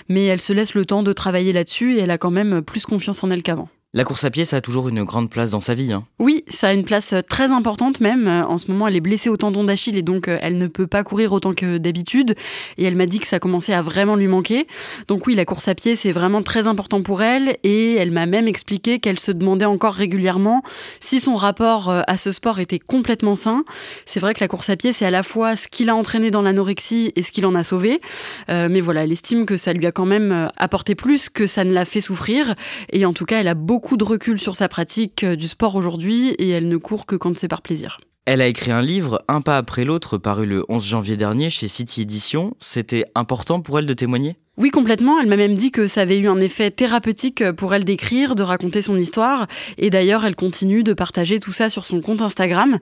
mais 0.09 0.25
elle 0.25 0.41
se 0.41 0.53
laisse 0.53 0.73
le 0.73 0.85
temps 0.85 1.03
de 1.03 1.13
travailler 1.13 1.53
là-dessus 1.53 1.95
et 1.95 1.99
elle 1.99 2.11
a 2.11 2.17
quand 2.17 2.31
même 2.31 2.61
plus 2.61 2.85
confiance 2.85 3.23
en 3.23 3.29
elle 3.29 3.43
qu'avant. 3.43 3.69
La 3.93 4.03
course 4.03 4.25
à 4.25 4.29
pied, 4.29 4.43
ça 4.43 4.57
a 4.57 4.61
toujours 4.61 4.89
une 4.89 5.05
grande 5.05 5.29
place 5.29 5.51
dans 5.51 5.61
sa 5.61 5.73
vie. 5.73 5.93
Hein. 5.93 6.05
Oui, 6.19 6.43
ça 6.49 6.67
a 6.67 6.73
une 6.73 6.83
place 6.83 7.13
euh, 7.13 7.21
très 7.21 7.53
importante 7.53 8.01
même. 8.01 8.27
Euh, 8.27 8.43
en 8.45 8.57
ce 8.57 8.69
moment, 8.69 8.85
elle 8.89 8.97
est 8.97 9.01
blessée 9.01 9.29
au 9.29 9.37
tendon 9.37 9.63
d'Achille 9.63 9.97
et 9.97 10.01
donc 10.01 10.27
euh, 10.27 10.37
elle 10.41 10.57
ne 10.57 10.67
peut 10.67 10.87
pas 10.87 11.05
courir 11.05 11.31
autant 11.31 11.53
que 11.53 11.77
d'habitude. 11.77 12.35
Et 12.77 12.83
elle 12.83 12.97
m'a 12.97 13.05
dit 13.05 13.19
que 13.19 13.27
ça 13.27 13.39
commençait 13.39 13.71
à 13.71 13.81
vraiment 13.81 14.17
lui 14.17 14.27
manquer. 14.27 14.67
Donc 15.07 15.25
oui, 15.25 15.35
la 15.35 15.45
course 15.45 15.69
à 15.69 15.73
pied, 15.73 15.95
c'est 15.95 16.11
vraiment 16.11 16.43
très 16.43 16.67
important 16.67 17.01
pour 17.01 17.21
elle. 17.21 17.55
Et 17.63 17.95
elle 17.95 18.11
m'a 18.11 18.25
même 18.25 18.49
expliqué 18.49 18.99
qu'elle 18.99 19.19
se 19.19 19.31
demandait 19.31 19.63
encore 19.63 19.93
régulièrement 19.93 20.63
si 20.99 21.21
son 21.21 21.35
rapport 21.35 21.89
à 21.89 22.17
ce 22.17 22.31
sport 22.31 22.59
était 22.59 22.79
complètement 22.79 23.37
sain. 23.37 23.63
C'est 24.05 24.19
vrai 24.19 24.33
que 24.33 24.41
la 24.41 24.49
course 24.49 24.69
à 24.69 24.75
pied, 24.75 24.91
c'est 24.91 25.05
à 25.05 25.11
la 25.11 25.23
fois 25.23 25.55
ce 25.55 25.69
qui 25.69 25.85
l'a 25.85 25.95
entraîné 25.95 26.29
dans 26.29 26.41
l'anorexie 26.41 27.13
et 27.15 27.23
ce 27.23 27.31
qui 27.31 27.39
l'en 27.39 27.55
a 27.55 27.63
sauvé. 27.63 28.01
mais 28.49 28.81
voilà, 28.81 29.05
elle 29.05 29.13
estime 29.13 29.45
que 29.45 29.55
ça 29.55 29.71
lui 29.71 29.85
a 29.85 29.93
quand 29.93 30.05
même 30.05 30.49
apporté 30.57 30.93
plus 30.93 31.29
que 31.29 31.47
ça 31.47 31.63
ne 31.63 31.71
l'a 31.71 31.85
fait 31.85 32.01
souffrir. 32.01 32.55
Et 32.91 33.05
en 33.05 33.13
tout 33.13 33.25
cas, 33.25 33.39
elle 33.39 33.47
a 33.47 33.53
beaucoup 33.53 33.76
de 33.97 34.03
recul 34.03 34.39
sur 34.39 34.55
sa 34.55 34.67
pratique 34.67 35.23
euh, 35.23 35.35
du 35.35 35.47
sport 35.47 35.75
aujourd'hui 35.75 36.29
et 36.39 36.49
elle 36.49 36.67
ne 36.67 36.77
court 36.77 37.05
que 37.05 37.15
quand 37.15 37.37
c'est 37.37 37.47
par 37.47 37.61
plaisir. 37.61 37.99
Elle 38.25 38.41
a 38.41 38.47
écrit 38.47 38.71
un 38.71 38.81
livre, 38.81 39.21
un 39.27 39.41
pas 39.41 39.57
après 39.57 39.85
l'autre, 39.85 40.17
paru 40.17 40.45
le 40.45 40.65
11 40.67 40.83
janvier 40.83 41.15
dernier 41.15 41.49
chez 41.49 41.67
City 41.67 42.01
Edition. 42.01 42.55
C'était 42.59 43.05
important 43.15 43.61
pour 43.61 43.79
elle 43.79 43.85
de 43.85 43.93
témoigner? 43.93 44.35
Oui, 44.59 44.71
complètement. 44.71 45.19
Elle 45.19 45.27
m'a 45.27 45.37
même 45.37 45.53
dit 45.53 45.69
que 45.69 45.85
ça 45.85 46.01
avait 46.01 46.17
eu 46.17 46.27
un 46.27 46.41
effet 46.41 46.71
thérapeutique 46.71 47.51
pour 47.51 47.75
elle 47.75 47.85
d'écrire, 47.85 48.33
de 48.33 48.41
raconter 48.41 48.81
son 48.81 48.97
histoire. 48.97 49.45
Et 49.77 49.91
d'ailleurs, 49.91 50.25
elle 50.25 50.35
continue 50.35 50.81
de 50.81 50.93
partager 50.93 51.39
tout 51.39 51.51
ça 51.51 51.69
sur 51.69 51.85
son 51.85 52.01
compte 52.01 52.23
Instagram. 52.23 52.79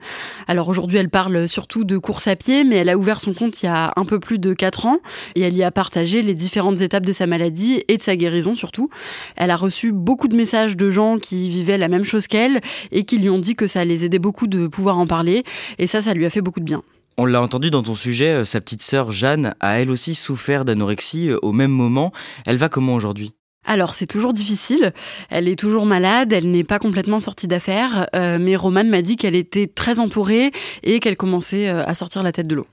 Alors 0.48 0.70
aujourd'hui, 0.70 0.96
elle 0.96 1.10
parle 1.10 1.46
surtout 1.46 1.84
de 1.84 1.98
course 1.98 2.28
à 2.28 2.36
pied, 2.36 2.64
mais 2.64 2.76
elle 2.76 2.88
a 2.88 2.96
ouvert 2.96 3.20
son 3.20 3.34
compte 3.34 3.62
il 3.62 3.66
y 3.66 3.68
a 3.68 3.92
un 3.96 4.06
peu 4.06 4.18
plus 4.18 4.38
de 4.38 4.54
4 4.54 4.86
ans. 4.86 5.00
Et 5.34 5.42
elle 5.42 5.54
y 5.54 5.62
a 5.62 5.70
partagé 5.70 6.22
les 6.22 6.32
différentes 6.32 6.80
étapes 6.80 7.04
de 7.04 7.12
sa 7.12 7.26
maladie 7.26 7.82
et 7.88 7.98
de 7.98 8.02
sa 8.02 8.16
guérison 8.16 8.54
surtout. 8.54 8.88
Elle 9.36 9.50
a 9.50 9.56
reçu 9.56 9.92
beaucoup 9.92 10.28
de 10.28 10.36
messages 10.36 10.78
de 10.78 10.88
gens 10.88 11.18
qui 11.18 11.50
vivaient 11.50 11.76
la 11.76 11.88
même 11.88 12.04
chose 12.04 12.26
qu'elle 12.26 12.62
et 12.90 13.04
qui 13.04 13.18
lui 13.18 13.28
ont 13.28 13.38
dit 13.38 13.54
que 13.54 13.66
ça 13.66 13.84
les 13.84 14.06
aidait 14.06 14.18
beaucoup 14.18 14.46
de 14.46 14.66
pouvoir 14.66 14.96
en 14.96 15.06
parler. 15.06 15.44
Et 15.76 15.86
ça, 15.86 16.00
ça 16.00 16.14
lui 16.14 16.24
a 16.24 16.30
fait 16.30 16.40
beaucoup 16.40 16.60
de 16.60 16.64
bien. 16.64 16.82
On 17.18 17.24
l'a 17.24 17.40
entendu 17.40 17.70
dans 17.70 17.82
ton 17.82 17.94
sujet, 17.94 18.32
euh, 18.32 18.44
sa 18.44 18.60
petite 18.60 18.82
sœur 18.82 19.10
Jeanne 19.10 19.54
a 19.60 19.80
elle 19.80 19.90
aussi 19.90 20.14
souffert 20.14 20.64
d'anorexie 20.64 21.30
euh, 21.30 21.38
au 21.42 21.52
même 21.52 21.70
moment. 21.70 22.12
Elle 22.44 22.56
va 22.56 22.68
comment 22.68 22.94
aujourd'hui? 22.94 23.32
Alors 23.66 23.94
c'est 23.94 24.06
toujours 24.06 24.32
difficile, 24.32 24.92
elle 25.28 25.48
est 25.48 25.58
toujours 25.58 25.86
malade, 25.86 26.32
elle 26.32 26.50
n'est 26.50 26.64
pas 26.64 26.78
complètement 26.78 27.18
sortie 27.18 27.48
d'affaires, 27.48 28.06
euh, 28.14 28.38
mais 28.40 28.54
Romane 28.54 28.88
m'a 28.88 29.02
dit 29.02 29.16
qu'elle 29.16 29.34
était 29.34 29.66
très 29.66 29.98
entourée 29.98 30.52
et 30.84 31.00
qu'elle 31.00 31.16
commençait 31.16 31.68
euh, 31.68 31.82
à 31.84 31.94
sortir 31.94 32.22
la 32.22 32.30
tête 32.30 32.46
de 32.46 32.54
l'eau. 32.54 32.66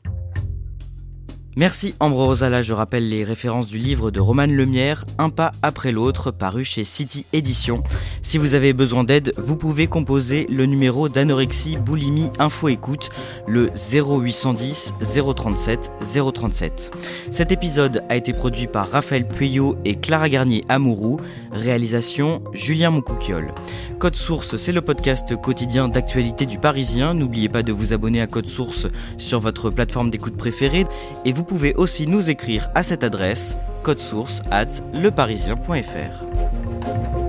Merci 1.55 1.93
Ambre 1.99 2.25
Rosala, 2.25 2.63
je 2.63 2.73
rappelle 2.73 3.07
les 3.09 3.23
références 3.23 3.67
du 3.67 3.77
livre 3.77 4.09
de 4.09 4.19
Romane 4.19 4.55
Lemière, 4.55 5.05
Un 5.19 5.29
pas 5.29 5.51
après 5.61 5.91
l'autre, 5.91 6.31
paru 6.31 6.63
chez 6.63 6.83
City 6.83 7.27
Édition. 7.31 7.83
Si 8.23 8.39
vous 8.39 8.55
avez 8.55 8.73
besoin 8.73 9.03
d'aide, 9.03 9.33
vous 9.37 9.55
pouvez 9.55 9.85
composer 9.85 10.47
le 10.49 10.65
numéro 10.65 11.09
d'anorexie 11.09 11.77
boulimie 11.77 12.31
info 12.39 12.69
écoute, 12.69 13.11
le 13.45 13.69
0810 13.75 14.95
037 15.35 15.91
037. 16.33 16.91
Cet 17.29 17.51
épisode 17.51 18.03
a 18.09 18.15
été 18.15 18.33
produit 18.33 18.65
par 18.65 18.89
Raphaël 18.89 19.27
Pueyo 19.27 19.77
et 19.85 19.93
Clara 19.93 20.29
Garnier 20.29 20.63
Amourou, 20.69 21.19
réalisation 21.51 22.41
Julien 22.53 22.89
Moncouquiole. 22.89 23.53
Code 23.99 24.15
Source, 24.17 24.57
c'est 24.57 24.73
le 24.73 24.81
podcast 24.81 25.39
quotidien 25.39 25.87
d'actualité 25.87 26.45
du 26.45 26.57
Parisien. 26.57 27.13
N'oubliez 27.13 27.47
pas 27.47 27.63
de 27.63 27.71
vous 27.71 27.93
abonner 27.93 28.21
à 28.21 28.27
Code 28.27 28.47
Source 28.47 28.87
sur 29.17 29.39
votre 29.39 29.69
plateforme 29.69 30.09
d'écoute 30.09 30.35
préférée 30.35 30.85
et 31.23 31.31
vous 31.43 31.55
pouvez 31.55 31.73
aussi 31.73 32.07
nous 32.07 32.29
écrire 32.29 32.69
à 32.73 32.83
cette 32.83 33.03
adresse 33.03 33.57
code 33.83 33.99
source 33.99 34.41
at 34.49 34.81
leparisien.fr. 34.93 37.22